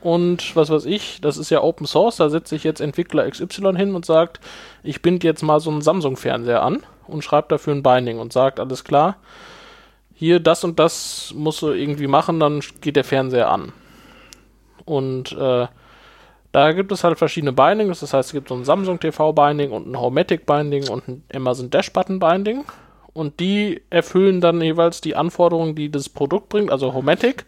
[0.00, 3.72] Und was weiß ich, das ist ja Open Source, da setzt sich jetzt Entwickler XY
[3.74, 4.38] hin und sagt,
[4.84, 8.60] ich binde jetzt mal so einen Samsung-Fernseher an und schreibt dafür ein Binding und sagt,
[8.60, 9.16] alles klar,
[10.14, 13.72] hier das und das musst du irgendwie machen, dann geht der Fernseher an.
[14.84, 15.66] Und äh,
[16.56, 19.72] da gibt es halt verschiedene Bindings, das heißt, es gibt so ein Samsung TV Binding
[19.72, 22.64] und ein Homematic Binding und ein Amazon Dash Button Binding.
[23.12, 27.44] Und die erfüllen dann jeweils die Anforderungen, die das Produkt bringt, also Homematic,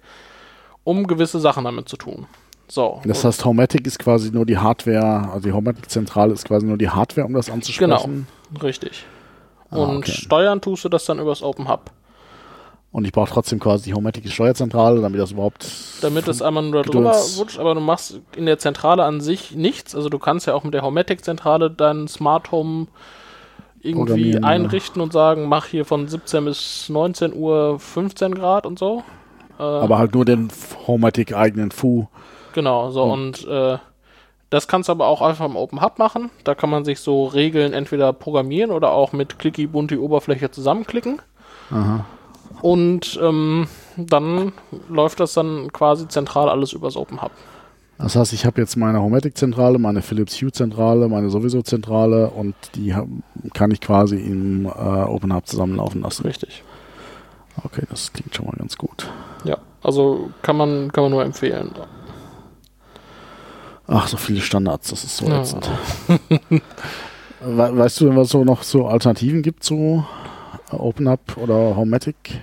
[0.85, 2.27] um gewisse Sachen damit zu tun.
[2.69, 3.01] So.
[3.07, 6.91] Das heißt, Homematic ist quasi nur die Hardware, also die Homematic-Zentrale ist quasi nur die
[6.91, 8.27] Hardware, um das anzusprechen.
[8.63, 9.07] Richtig.
[9.71, 10.13] Ah, Und okay.
[10.13, 11.91] steuern tust du das dann übers Open Hub.
[12.91, 15.67] Und ich brauche trotzdem quasi die Homematic-Steuerzentrale, damit das überhaupt.
[16.01, 17.39] Damit es einmal nur da drüber Gedöns.
[17.39, 19.95] rutscht, aber du machst in der Zentrale an sich nichts.
[19.95, 22.87] Also du kannst ja auch mit der Homematic-Zentrale dein Smart Home
[23.81, 23.99] irgendwie
[24.33, 24.49] Programmieren, ja.
[24.49, 29.05] einrichten und sagen, mach hier von 17 bis 19 Uhr 15 Grad und so.
[29.59, 30.49] Äh, aber halt nur den
[30.87, 32.07] Homematic-eigenen Fu.
[32.55, 33.13] Genau, so Oh.
[33.13, 33.77] und äh,
[34.51, 36.31] das kannst du aber auch einfach im Open Hub machen.
[36.45, 41.21] Da kann man sich so Regeln entweder programmieren oder auch mit Clicky Bunti Oberfläche zusammenklicken.
[41.71, 42.07] Aha.
[42.63, 44.53] Und ähm, dann
[44.89, 47.31] läuft das dann quasi zentral alles übers Open Hub.
[47.99, 52.95] Das heißt, ich habe jetzt meine Homatic-Zentrale, meine Philips Hue-Zentrale, meine sowieso-Zentrale und die
[53.55, 56.23] kann ich quasi im äh, Open Hub zusammenlaufen lassen.
[56.25, 56.63] Richtig.
[57.65, 59.11] Okay, das klingt schon mal ganz gut.
[59.43, 61.73] Ja, also kann man, kann man nur empfehlen.
[63.89, 65.41] Ach, so viele Standards, das ist so Ja.
[65.41, 65.69] ätzend.
[67.41, 70.38] We weißt du denn, was so noch so Alternativen gibt zu äh,
[70.73, 72.41] Open Hub oder Homematic?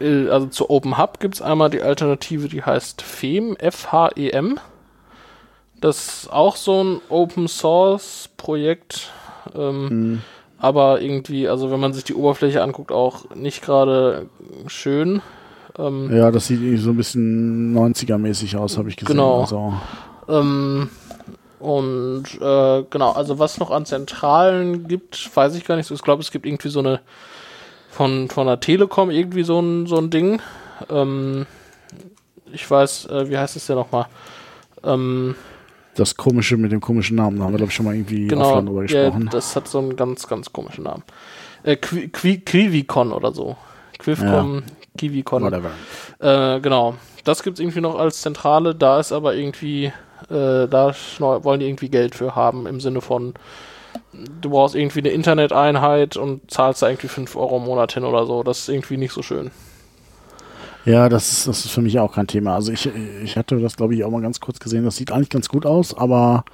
[0.00, 4.58] Äh, Also zu Open Hub gibt es einmal die Alternative, die heißt FEM, F-H-E-M.
[5.80, 9.10] Das ist auch so ein Open Source Projekt.
[9.54, 10.22] Ähm, Hm.
[10.58, 14.26] aber irgendwie, also wenn man sich die Oberfläche anguckt, auch nicht gerade
[14.66, 15.22] schön.
[15.78, 19.16] Ähm, Ja, das sieht irgendwie so ein bisschen 90er-mäßig aus, habe ich gesehen.
[19.16, 19.40] Genau.
[19.40, 19.72] Also,
[20.28, 20.90] ähm,
[21.58, 25.94] und äh, genau, also was noch an Zentralen gibt, weiß ich gar nicht so.
[25.94, 27.00] Ich glaube, es gibt irgendwie so eine
[28.00, 30.40] von, von der Telekom irgendwie so ein, so ein Ding.
[30.88, 31.44] Ähm,
[32.50, 34.06] ich weiß, äh, wie heißt es denn nochmal?
[34.82, 35.34] Ähm,
[35.96, 38.52] das Komische mit dem komischen Namen, da haben wir, glaube ich, schon mal irgendwie genau,
[38.52, 39.28] offline drüber ja, gesprochen.
[39.30, 41.02] das hat so einen ganz, ganz komischen Namen.
[41.62, 43.58] Äh, Qui, Qui, Quivicon oder so.
[43.98, 44.62] Quivcom,
[44.96, 45.42] Kivicon.
[45.42, 45.72] Whatever.
[46.20, 46.94] Äh, genau.
[47.24, 48.74] Das gibt es irgendwie noch als Zentrale.
[48.74, 49.92] Da ist aber irgendwie,
[50.30, 53.34] äh, da wollen die irgendwie Geld für haben im Sinne von,
[54.40, 58.26] du brauchst irgendwie eine Interneteinheit und zahlst da irgendwie 5 Euro im Monat hin oder
[58.26, 58.42] so.
[58.42, 59.50] Das ist irgendwie nicht so schön.
[60.84, 62.54] Ja, das ist, das ist für mich auch kein Thema.
[62.54, 62.88] Also ich,
[63.22, 64.84] ich hatte das, glaube ich, auch mal ganz kurz gesehen.
[64.84, 66.44] Das sieht eigentlich ganz gut aus, aber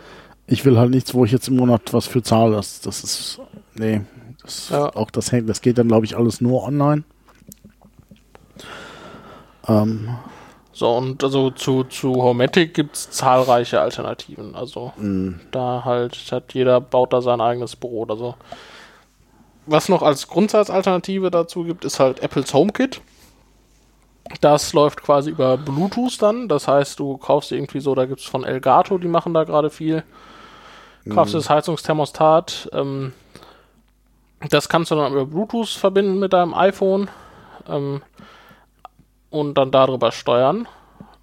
[0.48, 2.56] ich will halt nichts, wo ich jetzt im Monat was für zahle.
[2.56, 3.40] Das, das ist,
[3.74, 4.00] nee,
[4.42, 4.94] das, Ja.
[4.94, 7.04] auch das hängt, das geht dann, glaube ich, alles nur online.
[9.68, 10.08] Ähm,
[10.76, 14.54] So, und also zu, zu Homematic gibt es zahlreiche Alternativen.
[14.54, 18.34] Also mh, da halt hat jeder baut da sein eigenes Büro oder so.
[19.64, 23.00] Was noch als Grundsatzalternative dazu gibt, ist halt Apples HomeKit.
[24.42, 26.46] Das läuft quasi über Bluetooth dann.
[26.46, 29.70] Das heißt, du kaufst irgendwie so, da gibt es von Elgato, die machen da gerade
[29.70, 30.04] viel.
[31.08, 32.68] Kaufst das Heizungsthermostat.
[32.74, 33.14] Ähm,
[34.50, 37.08] das kannst du dann über Bluetooth verbinden mit deinem iPhone
[37.66, 38.02] ähm,
[39.30, 40.68] und dann darüber steuern.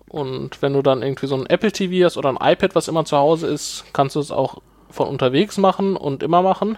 [0.07, 3.03] Und wenn du dann irgendwie so ein Apple TV hast oder ein iPad, was immer
[3.05, 6.77] zu Hause ist, kannst du es auch von unterwegs machen und immer machen.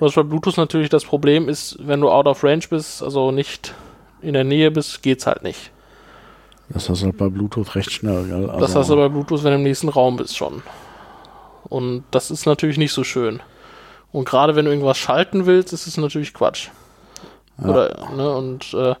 [0.00, 3.30] Nur was bei Bluetooth natürlich das Problem ist, wenn du out of range bist, also
[3.30, 3.74] nicht
[4.22, 5.70] in der Nähe bist, geht's halt nicht.
[6.70, 8.24] das hast du halt bei Bluetooth recht schnell.
[8.24, 8.48] Gell?
[8.48, 10.62] Also, Das hast du bei Bluetooth, wenn du im nächsten Raum bist, schon.
[11.64, 13.40] Und das ist natürlich nicht so schön.
[14.12, 16.68] Und gerade wenn du irgendwas schalten willst, ist es natürlich Quatsch.
[17.58, 17.68] Ja.
[17.68, 18.94] Oder, ne, und äh,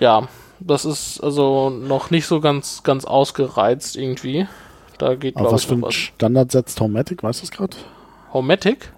[0.00, 0.26] ja,
[0.60, 4.46] das ist also noch nicht so ganz, ganz ausgereizt irgendwie.
[4.98, 5.94] Da geht, glaube was ich, für was.
[5.94, 7.76] Standard setzt Homematic, weißt du es gerade?
[8.32, 8.92] Homematic?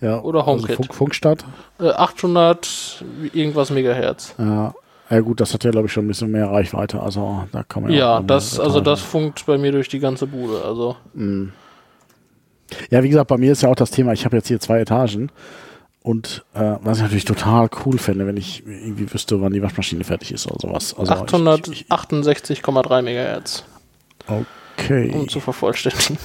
[0.00, 0.20] Ja.
[0.20, 0.70] Oder HomeKit.
[0.70, 1.44] Also Funk, Funkstart?
[1.80, 4.34] Äh, 800 irgendwas Megahertz.
[4.38, 4.74] Ja.
[5.10, 7.82] Ja gut, das hat ja glaube ich schon ein bisschen mehr Reichweite, also da kann
[7.82, 10.64] man Ja, auch das, also das funkt bei mir durch die ganze Bude.
[10.64, 10.96] Also,
[12.90, 14.78] Ja, wie gesagt, bei mir ist ja auch das Thema, ich habe jetzt hier zwei
[14.80, 15.30] Etagen
[16.02, 20.04] und äh, was ich natürlich total cool fände, wenn ich irgendwie wüsste, wann die Waschmaschine
[20.04, 20.94] fertig ist oder sowas.
[20.98, 23.64] Also ich- ich, 868,3 Megahertz,
[24.26, 26.18] okay, um zu vervollständigen.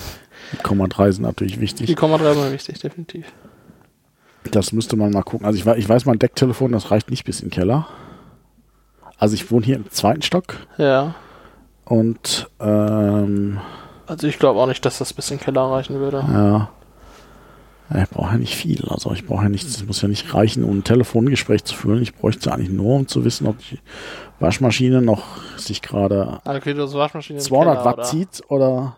[0.54, 1.96] die Komma 3 sind natürlich Die wichtig.
[1.96, 3.26] Komma 3 war wichtig, definitiv.
[4.52, 5.46] Das müsste man mal gucken.
[5.46, 7.88] Also ich, ich weiß, mein Decktelefon, das reicht nicht bis in den Keller.
[9.20, 11.16] Also ich wohne hier im zweiten Stock Ja.
[11.86, 13.60] und ähm,
[14.06, 16.18] Also ich glaube auch nicht, dass das bis in den Keller reichen würde.
[16.32, 16.70] Ja.
[17.96, 18.84] Ich brauche ja nicht viel.
[18.90, 22.02] Also ich brauche ja nichts, es muss ja nicht reichen, um ein Telefongespräch zu führen.
[22.02, 23.80] Ich bräuchte eigentlich nur, um zu wissen, ob die
[24.40, 25.24] Waschmaschine noch
[25.58, 28.04] sich gerade Ah, Okay, im 200 Keller, Watt oder?
[28.04, 28.98] zieht oder.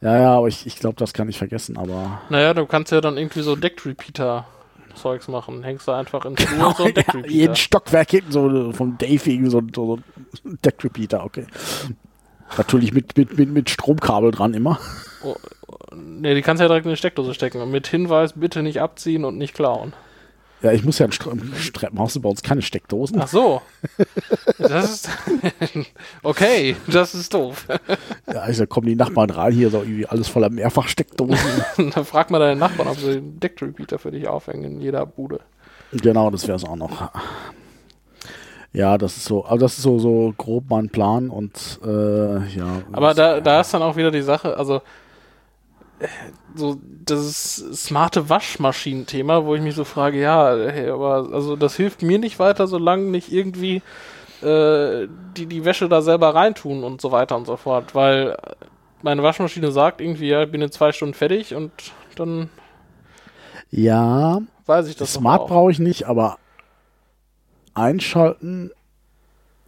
[0.00, 1.76] Ja, ja, aber ich, ich glaube, das kann ich vergessen.
[1.78, 5.62] Aber Naja, du kannst ja dann irgendwie so Deck-Repeater-Zeugs machen.
[5.64, 7.28] Hängst du einfach ins Flur so ein ja, Deck-Repeater.
[7.34, 9.98] jeden Stockwerk hinten so vom Dave irgendwie so, so,
[10.32, 11.46] so ein Deckrepeater, okay.
[12.56, 14.78] Natürlich mit, mit, mit, mit Stromkabel dran immer.
[15.94, 17.70] Nee, die kannst du ja direkt in die Steckdose stecken.
[17.70, 19.92] Mit Hinweis, bitte nicht abziehen und nicht klauen.
[20.62, 22.22] Ja, ich muss ja einen Strom.
[22.22, 23.20] Bei uns keine Steckdosen?
[23.20, 23.60] Ach so.
[24.58, 25.10] Das ist.
[26.22, 27.66] okay, das ist doof.
[28.26, 31.38] Ja, also kommen die Nachbarn rein, hier so irgendwie alles voller Mehrfachsteckdosen.
[31.76, 35.40] Dann frag mal deinen Nachbarn, ob sie den Deck-Repeater für dich aufhängen in jeder Bude.
[35.92, 37.10] Genau, das wäre es auch noch.
[38.76, 42.82] Ja, das ist so, aber das ist so, so grob mein Plan und äh, ja.
[42.92, 44.82] Aber da, da ist dann auch wieder die Sache, also
[45.98, 46.08] äh,
[46.54, 52.02] so das smarte Waschmaschinen-Thema, wo ich mich so frage, ja, hey, aber also das hilft
[52.02, 53.82] mir nicht weiter, solange nicht irgendwie
[54.42, 58.36] äh, die die Wäsche da selber reintun und so weiter und so fort, weil
[59.02, 61.72] meine Waschmaschine sagt irgendwie, ja, ich bin in zwei Stunden fertig und
[62.16, 62.50] dann
[63.70, 65.46] Ja, weiß ich das Smart auch.
[65.46, 66.38] brauche ich nicht, aber
[67.76, 68.70] einschalten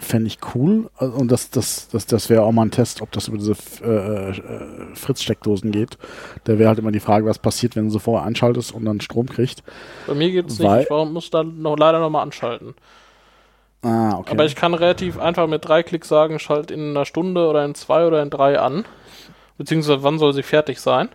[0.00, 0.90] fände ich cool.
[0.96, 3.56] Also, Und das, das, das, das wäre auch mal ein Test, ob das über diese
[3.82, 5.98] äh, äh, Fritz-Steckdosen geht.
[6.44, 9.00] Da wäre halt immer die Frage, was passiert, wenn du sie vorher einschaltest und dann
[9.00, 9.62] Strom kriegt.
[10.06, 10.90] Bei mir geht es Weil- nicht.
[10.90, 12.74] Ich muss da noch, leider nochmal anschalten.
[13.82, 14.30] Ah, okay.
[14.32, 17.74] Aber ich kann relativ einfach mit drei Klicks sagen, schalt in einer Stunde oder in
[17.74, 18.84] zwei oder in drei an.
[19.56, 21.08] Beziehungsweise wann soll sie fertig sein.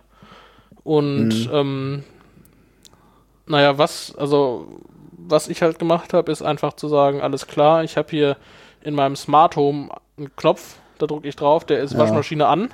[0.82, 1.50] Und Mhm.
[1.52, 2.04] ähm,
[3.46, 4.80] naja, was, also
[5.26, 8.36] was ich halt gemacht habe, ist einfach zu sagen, alles klar, ich habe hier
[8.82, 11.98] in meinem Smart Home einen Knopf, da drücke ich drauf, der ist Ja.
[12.00, 12.72] Waschmaschine an.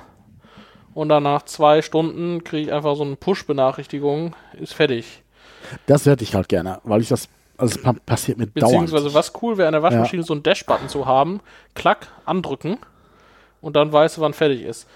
[0.93, 5.23] Und dann nach zwei Stunden kriege ich einfach so eine Push-Benachrichtigung, ist fertig.
[5.85, 9.13] das hätte ich halt gerne, weil ich das, also es pa- passiert mir Beziehungsweise dauernd.
[9.15, 11.39] was cool wäre, an der Waschmaschine so einen Dash-Button zu haben,
[11.75, 12.77] klack, andrücken
[13.61, 14.87] und dann weißt du, wann fertig ist.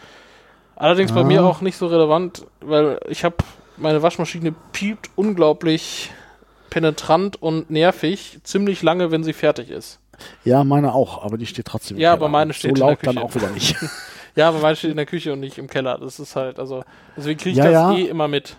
[0.76, 1.24] Allerdings bei Ah.
[1.24, 3.36] mir auch nicht so relevant, weil ich habe,
[3.78, 6.12] meine Waschmaschine piept unglaublich
[6.76, 9.98] penetrant und nervig, ziemlich lange, wenn sie fertig ist.
[10.44, 13.00] Ja, meine auch, aber die steht trotzdem Ja, aber meine steht in So der laut
[13.08, 13.78] dann auch wieder nicht.
[14.36, 15.98] Ja, aber meine steht in der Küche und nicht im Keller.
[15.98, 16.84] Das ist halt, also,
[17.16, 17.94] deswegen kriege ich Ja, das ja.
[17.94, 18.58] eh immer mit.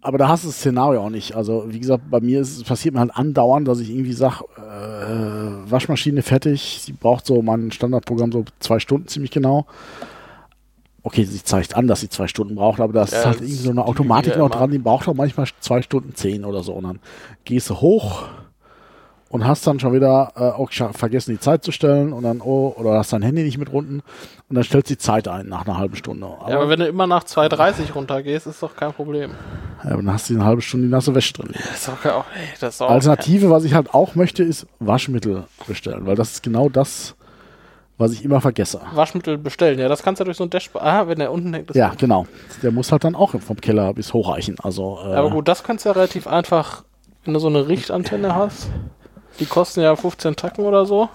[0.00, 1.34] aber da hast du das Szenario auch nicht.
[1.36, 5.70] Also, wie gesagt, bei mir ist, passiert mir halt andauernd, dass ich irgendwie sage, äh,
[5.70, 9.66] Waschmaschine fertig, sie braucht so mein Standardprogramm so zwei Stunden ziemlich genau.
[11.02, 13.54] Okay, sie zeigt an, dass sie zwei Stunden braucht, aber da ist Ja, halt irgendwie
[13.54, 16.72] so eine Automatik noch dran, die braucht auch manchmal zwei Stunden zehn oder so.
[16.72, 16.98] Und dann
[17.44, 18.24] gehst du hoch
[19.30, 22.74] und hast dann schon wieder äh, auch vergessen, die Zeit zu stellen und dann, oh,
[22.76, 24.00] oder hast dein Handy nicht mit unten
[24.48, 26.26] und dann stellst du die Zeit ein nach einer halben Stunde.
[26.48, 29.32] Ja, aber wenn du immer nach 2,30 runtergehst, ist doch kein Problem.
[29.84, 31.50] Ja, aber dann hast du eine halbe Stunde die nasse Wäsche drin.
[31.52, 34.66] Das ist doch auch, ey, das ist auch Alternative, was ich halt auch möchte, ist
[34.80, 37.14] Waschmittel bestellen, weil das ist genau das,
[37.98, 38.80] was ich immer vergesse.
[38.94, 39.78] Waschmittel bestellen.
[39.78, 40.84] Ja, das kannst du durch so ein Dashboard.
[40.84, 41.74] Ah, wenn der unten hängt.
[41.74, 42.26] Ja, genau.
[42.62, 44.56] Der muss halt dann auch vom Keller bis hochreichen.
[44.62, 46.84] Also, äh, Aber gut, das kannst du ja relativ einfach,
[47.24, 48.68] wenn du so eine Richtantenne hast.
[49.40, 51.08] Die kosten ja 15 Tacken oder so.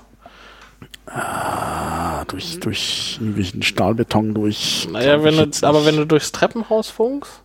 [1.08, 4.88] ah, durch, durch irgendwelchen Stahlbeton, durch.
[4.92, 7.43] Naja, wenn du, aber wenn du durchs Treppenhaus funkst.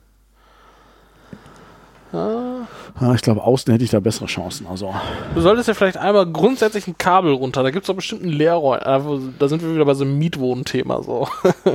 [2.12, 2.66] Ah,
[3.00, 4.66] Ja, ich glaube, außen hätte ich da bessere Chancen.
[4.66, 4.94] Also,
[5.34, 7.62] du solltest ja vielleicht einmal grundsätzlich ein Kabel runter.
[7.62, 8.78] Da gibt es doch bestimmt einen Leerräum.
[8.82, 11.28] Ah, wo- Da sind wir wieder bei so einem Mietwohnthema so.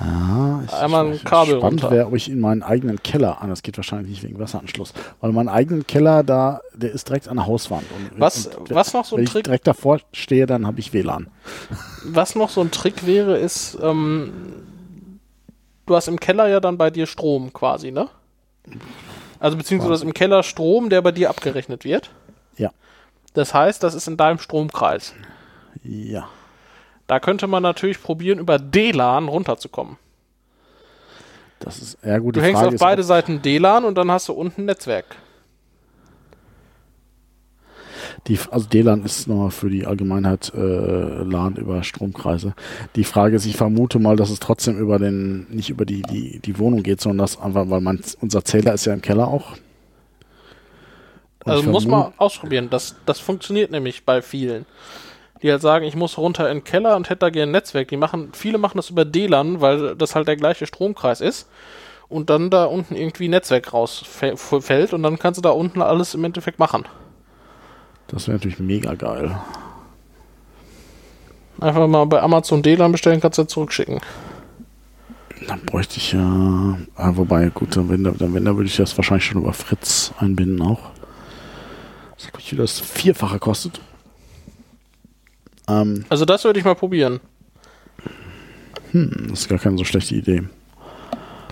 [0.00, 1.94] ja, ich, Einmal ein ich- Kabel Spannend runter.
[1.96, 5.32] wäre, ob ich in meinen eigenen Keller, ah, das geht wahrscheinlich nicht wegen Wasseranschluss, weil
[5.32, 7.84] mein eigenen Keller da, der ist direkt an der Hauswand.
[8.12, 10.78] Und, Was- und, was noch so ein wenn ich Trick- direkt davor stehe, dann habe
[10.80, 11.28] ich WLAN.
[12.04, 14.32] Was noch so ein Trick wäre, ist, ähm,
[15.88, 18.08] du hast im Keller ja dann bei dir Strom quasi, ne?
[19.40, 22.10] Also beziehungsweise hast im Keller Strom, der bei dir abgerechnet wird.
[22.56, 22.70] Ja.
[23.34, 25.14] Das heißt, das ist in deinem Stromkreis.
[25.82, 26.28] Ja.
[27.06, 29.96] Da könnte man natürlich probieren, über DLAN runterzukommen.
[31.58, 34.32] Das ist, ja gut, Du hängst Frage auf beide Seiten DLAN und dann hast du
[34.32, 35.16] unten Netzwerk.
[38.28, 42.54] Die, also DLAN ist nochmal für die Allgemeinheit äh, LAN über Stromkreise.
[42.94, 46.38] Die Frage ist, ich vermute mal, dass es trotzdem über den, nicht über die, die,
[46.38, 49.52] die Wohnung geht, sondern dass einfach, weil man, unser Zähler ist ja im Keller auch.
[51.44, 52.68] Und Also muss man ausprobieren.
[52.70, 54.66] Das, das funktioniert nämlich bei vielen.
[55.42, 57.88] Die halt sagen, ich muss runter in den Keller und hätte da gerne ein Netzwerk.
[57.88, 61.48] Die machen, viele machen das über DLAN, weil das halt der gleiche Stromkreis ist.
[62.08, 66.24] Und dann da unten irgendwie Netzwerk rausfällt und dann kannst du da unten alles im
[66.24, 66.84] Endeffekt machen.
[68.08, 69.36] Das wäre natürlich mega geil.
[71.60, 74.00] Einfach mal bei Amazon DLAN bestellen, kannst du zurückschicken.
[75.46, 78.76] Dann bräuchte ich ja, ah, wobei, gut, dann wenn, da- dann wenn, da würde ich
[78.76, 80.90] das wahrscheinlich schon über Fritz einbinden auch.
[82.16, 83.80] Das hat mich wieder das Vierfache kostet.
[85.68, 87.20] Ähm, Also das würde ich mal probieren.
[88.92, 90.42] hm, das ist gar keine so schlechte Idee.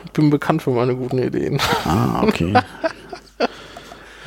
[0.04, 1.60] Ich bin bekannt für meine guten Ideen.
[1.84, 2.52] Ah, okay.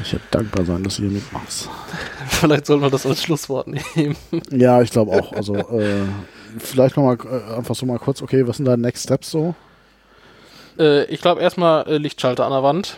[0.01, 1.69] ich hätte dankbar sein, dass du hier mitmachst.
[2.27, 4.15] Vielleicht soll man das als Schlusswort nehmen.
[4.51, 5.33] Ja, ich glaube auch.
[5.33, 6.03] Also, äh,
[6.57, 9.55] vielleicht noch mal äh, einfach so mal kurz, okay, was sind deine Next Steps so?
[10.77, 12.97] Äh, ich glaube erstmal äh, Lichtschalter an der Wand.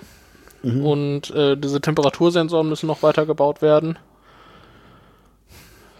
[0.64, 0.86] Mhm.
[0.86, 3.98] Und äh, diese Temperatursensoren müssen noch weitergebaut werden.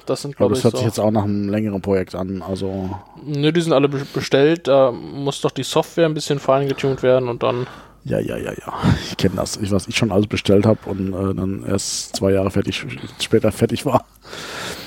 [0.06, 0.78] Das sind, glaube das ich, hört so.
[0.78, 2.42] sich jetzt auch nach einem längeren Projekt an.
[2.42, 2.90] Also,
[3.24, 4.68] Ne, die sind alle be bestellt.
[4.68, 7.68] Da muss doch die Software ein bisschen fein getunt werden und dann.
[8.04, 8.74] Ja, ja, ja, ja.
[9.10, 9.58] Ich kenne das.
[9.58, 12.86] Ich, was ich schon alles bestellt habe und äh, dann erst zwei Jahre fertig,
[13.20, 14.06] später fertig war.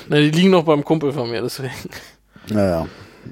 [0.09, 1.73] Ne, die liegen noch beim Kumpel von mir, deswegen.
[2.49, 2.87] Ja, ja.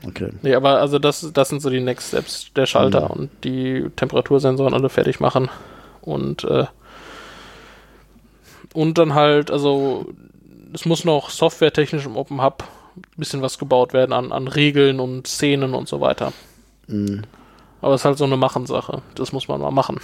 [0.08, 0.30] Okay.
[0.42, 2.48] Nee, aber also das, das sind so die Next Steps.
[2.56, 3.20] Der Schalter Mhm.
[3.22, 5.50] und die Temperatursensoren alle fertig machen.
[6.02, 6.66] Und, äh,
[8.74, 10.08] und dann halt, also
[10.74, 12.64] es muss noch softwaretechnisch im Open Hub
[12.96, 16.34] ein bisschen was gebaut werden an, an Regeln und Szenen und so weiter.
[16.88, 17.24] Mhm.
[17.84, 19.02] Aber es ist halt so eine Machensache.
[19.16, 20.00] Das muss man mal machen.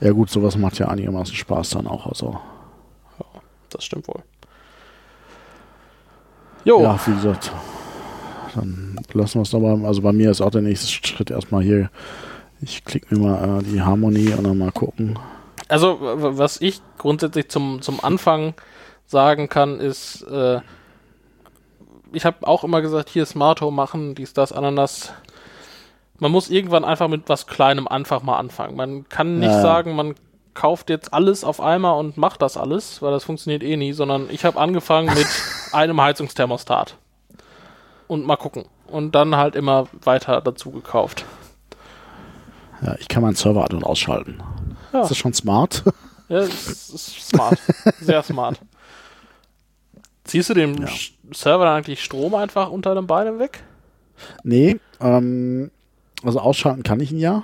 [0.00, 2.06] Ja, gut, sowas macht ja einigermaßen Spaß dann auch.
[2.06, 2.38] Also,
[3.70, 4.22] Das stimmt wohl.
[6.64, 6.82] Jo.
[6.82, 7.52] Ja, wie gesagt,
[8.54, 9.86] dann lassen wir es nochmal.
[9.86, 11.90] Also bei mir ist auch der nächste Schritt erstmal hier.
[12.60, 15.18] Ich klicke mir mal äh, die Harmonie und dann mal gucken.
[15.68, 18.52] Also, was ich grundsätzlich zum, zum Anfang
[19.06, 20.60] sagen kann, ist, äh,
[22.12, 25.14] ich habe auch immer gesagt, hier Smart Home machen, dies, das, Ananas.
[26.18, 28.76] Man muss irgendwann einfach mit was Kleinem einfach mal anfangen.
[28.76, 29.62] Man kann nicht ja.
[29.62, 30.14] sagen, man
[30.54, 34.28] kauft jetzt alles auf einmal und macht das alles, weil das funktioniert eh nie, sondern
[34.30, 35.26] ich habe angefangen mit
[35.72, 36.96] einem Heizungsthermostat.
[38.08, 38.64] Und mal gucken.
[38.88, 41.24] Und dann halt immer weiter dazu gekauft.
[42.82, 44.42] Ja, ich kann meinen Server an- und ausschalten.
[44.92, 45.02] Ja.
[45.02, 45.84] Ist das schon smart?
[46.30, 47.58] Ja, es ist smart.
[48.02, 48.60] Sehr smart.
[50.24, 50.88] Ziehst du dem ja.
[51.32, 53.64] Server dann eigentlich Strom einfach unter den Beinen weg?
[54.42, 55.70] Nee, ähm,
[56.24, 57.42] also ausschalten kann ich ihn ja.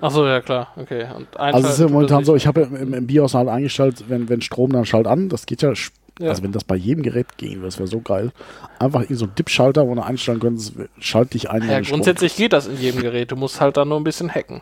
[0.00, 1.06] Achso, ja klar, okay.
[1.16, 4.28] Und also es ist ja momentan so, ich habe im, im, BIOS halt eingestellt, wenn,
[4.28, 5.28] wenn Strom, dann schalt an.
[5.28, 5.72] Das geht ja,
[6.18, 6.28] ja.
[6.28, 8.30] also wenn das bei jedem Gerät ging, das wäre so geil.
[8.78, 11.66] Einfach so ein Dip-Schalter, wo du einstellen könntest, schalt dich ein.
[11.68, 12.44] Ja, grundsätzlich Strom.
[12.44, 13.32] geht das in jedem Gerät.
[13.32, 14.60] Du musst halt dann nur ein bisschen hacken.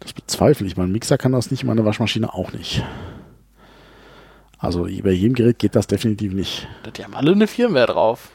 [0.00, 0.76] Das bezweifle ich.
[0.76, 2.84] Mein Mixer kann das nicht, meine Waschmaschine auch nicht.
[4.58, 6.68] Also bei jedem Gerät geht das definitiv nicht.
[6.96, 8.30] Die haben alle eine Firmware drauf.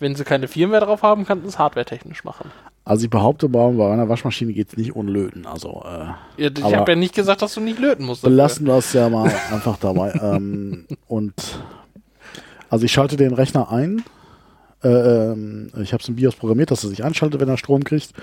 [0.00, 2.50] Wenn sie keine Firmware drauf haben, kann es hardware-technisch machen.
[2.84, 5.46] Also ich behaupte, bei einer Waschmaschine geht es nicht ohne Löten.
[5.46, 8.24] Also, äh, ja, ich habe ja nicht gesagt, dass du nicht löten musst.
[8.24, 8.34] Dafür.
[8.34, 10.12] Belassen wir es ja mal einfach dabei.
[10.22, 11.34] ähm, und
[12.70, 14.02] also ich schalte den Rechner ein.
[14.82, 17.84] Äh, ähm, ich habe es im BIOS programmiert, dass er sich einschaltet, wenn er Strom
[17.84, 18.14] kriegt.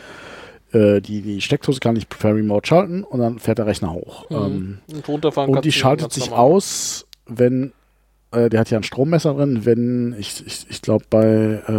[0.72, 4.30] Äh, die, die Steckdose kann ich per Remote schalten und dann fährt der Rechner hoch.
[4.32, 4.80] Mhm.
[4.90, 7.72] Ähm, und, und die schaltet sich aus, wenn
[8.32, 11.72] äh, der hat ja ein Strommesser drin, wenn ich, ich, ich glaube bei äh,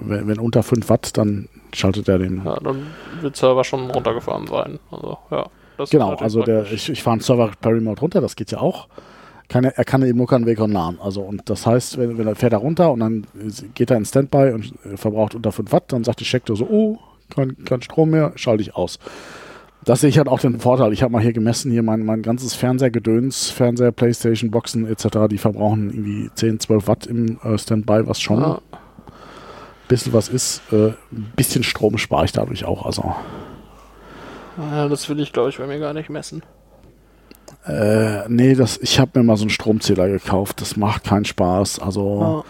[0.00, 2.42] wenn, wenn, unter 5 Watt, dann schaltet er den.
[2.44, 2.86] Ja, dann
[3.20, 4.78] wird Server schon runtergefahren sein.
[4.90, 5.46] Also ja.
[5.90, 8.88] genau, also der, ich, ich fahre einen Server per Remote runter, das geht ja auch.
[9.48, 10.98] Kann er, er kann eben nur keinen Weg und LAN.
[11.02, 13.26] Also und das heißt, wenn, wenn er fährt er runter und dann
[13.74, 16.98] geht er in Standby und verbraucht unter 5 Watt, dann sagt die Steckdose so, oh,
[17.34, 18.98] kein, kein Strom mehr, schalte ich aus.
[19.84, 20.92] Das sehe ich halt auch den Vorteil.
[20.92, 25.38] Ich habe mal hier gemessen, hier mein, mein ganzes Fernsehergedöns, Fernseher, Playstation, Boxen etc., die
[25.38, 28.58] verbrauchen irgendwie 10, 12 Watt im äh, Standby, was schon ein
[29.88, 30.60] bisschen was ist.
[30.70, 32.84] Äh, ein bisschen Strom spare ich dadurch auch.
[32.84, 33.14] Also.
[34.58, 36.42] Ja, das will ich, glaube ich, bei mir gar nicht messen.
[37.64, 40.60] Äh, nee, das, ich habe mir mal so einen Stromzähler gekauft.
[40.60, 41.78] Das macht keinen Spaß.
[41.78, 42.44] Also, oh.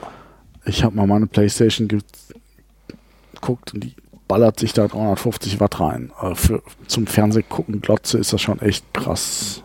[0.64, 3.94] ich habe mal meine Playstation geguckt und die
[4.30, 6.12] ballert sich da 350 Watt rein.
[6.22, 9.64] Äh, für, zum Fernsehgucken, Glotze ist das schon echt krass.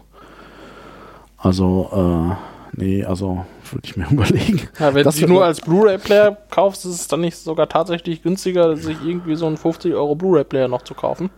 [1.38, 2.36] Also,
[2.74, 4.62] äh, nee, also würde ich mir überlegen.
[4.80, 8.76] Ja, wenn das du nur als Blu-ray-Player kaufst, ist es dann nicht sogar tatsächlich günstiger,
[8.76, 11.30] sich irgendwie so einen 50 Euro Blu-ray-Player noch zu kaufen?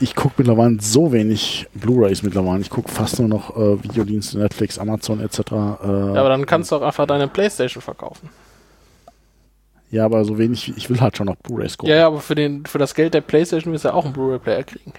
[0.00, 2.60] Ich gucke mittlerweile so wenig Blu-rays mittlerweile.
[2.60, 5.38] Ich gucke fast nur noch äh, Videodienste, Netflix, Amazon etc.
[5.38, 8.28] Äh, ja, aber dann kannst du auch einfach deine Playstation verkaufen.
[9.90, 11.90] Ja, aber so wenig, ich will halt schon noch Blu-rays gucken.
[11.90, 14.12] Ja, ja, aber für, den, für das Geld der Playstation wirst du ja auch einen
[14.12, 14.92] Blu-ray-Player kriegen.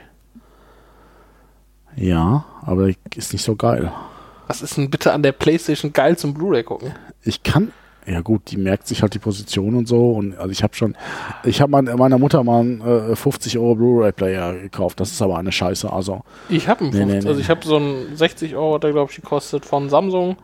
[1.95, 3.91] Ja, aber ist nicht so geil.
[4.47, 6.93] Was ist denn bitte an der Playstation geil zum Blu-ray gucken?
[7.23, 7.71] Ich kann,
[8.07, 10.11] ja gut, die merkt sich halt die Position und so.
[10.13, 10.95] Und also ich habe schon,
[11.43, 14.99] ich habe meiner Mutter mal einen äh, 50 Euro Blu-ray-Player gekauft.
[14.99, 15.91] Das ist aber eine Scheiße.
[15.91, 17.27] Also ich habe einen, nee, nee, nee.
[17.27, 20.37] also ich habe so einen 60 Euro, der glaube ich gekostet von Samsung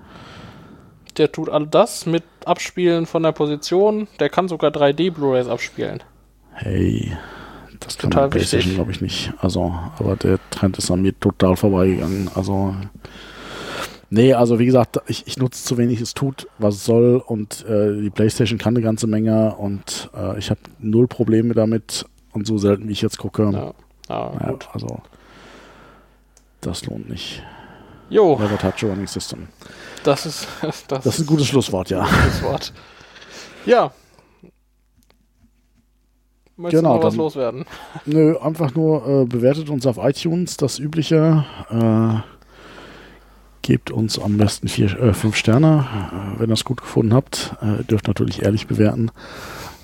[1.18, 4.08] der tut all das mit Abspielen von der Position.
[4.20, 6.04] Der kann sogar 3D Blu-rays abspielen.
[6.54, 7.12] Hey,
[7.80, 9.34] das kann total PlayStation glaube ich nicht.
[9.40, 12.30] Also, aber der Trend ist an mir total vorbeigegangen.
[12.36, 12.76] Also
[14.10, 17.66] Nee, also wie gesagt, ich, ich nutze zu wenig, es tut, was es soll und
[17.66, 22.46] äh, die Playstation kann eine ganze Menge und äh, ich habe null Probleme damit und
[22.46, 23.50] so selten wie ich jetzt gucke.
[23.52, 23.74] Ja,
[24.10, 24.70] ja, ja gut.
[24.72, 25.02] Also
[26.62, 27.44] das lohnt nicht.
[28.10, 28.38] Jo.
[28.40, 29.48] Never touch a running system.
[30.06, 32.06] Das ist, das, das ist ein gutes Schlusswort, ja.
[32.06, 32.72] Schlusswort.
[33.66, 33.92] Ja.
[36.58, 37.66] Möchtest genau, du noch was loswerden?
[38.06, 41.44] Nö, einfach nur äh, bewertet uns auf iTunes, das übliche.
[41.70, 42.20] Äh,
[43.62, 47.56] gebt uns am besten vier, äh, fünf Sterne, äh, wenn ihr es gut gefunden habt.
[47.62, 49.12] Äh, dürft natürlich ehrlich bewerten.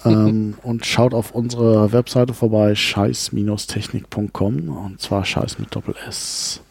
[0.05, 6.61] ähm, und schaut auf unserer Webseite vorbei, scheiß-technik.com und zwar scheiß mit Doppel S.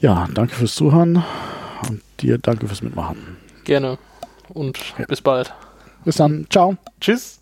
[0.00, 1.22] Ja, danke fürs Zuhören.
[1.88, 3.36] Und dir danke fürs Mitmachen.
[3.64, 3.98] Gerne.
[4.48, 5.06] Und ja.
[5.06, 5.52] bis bald.
[6.04, 6.46] Bis dann.
[6.50, 6.76] Ciao.
[7.00, 7.40] Tschüss.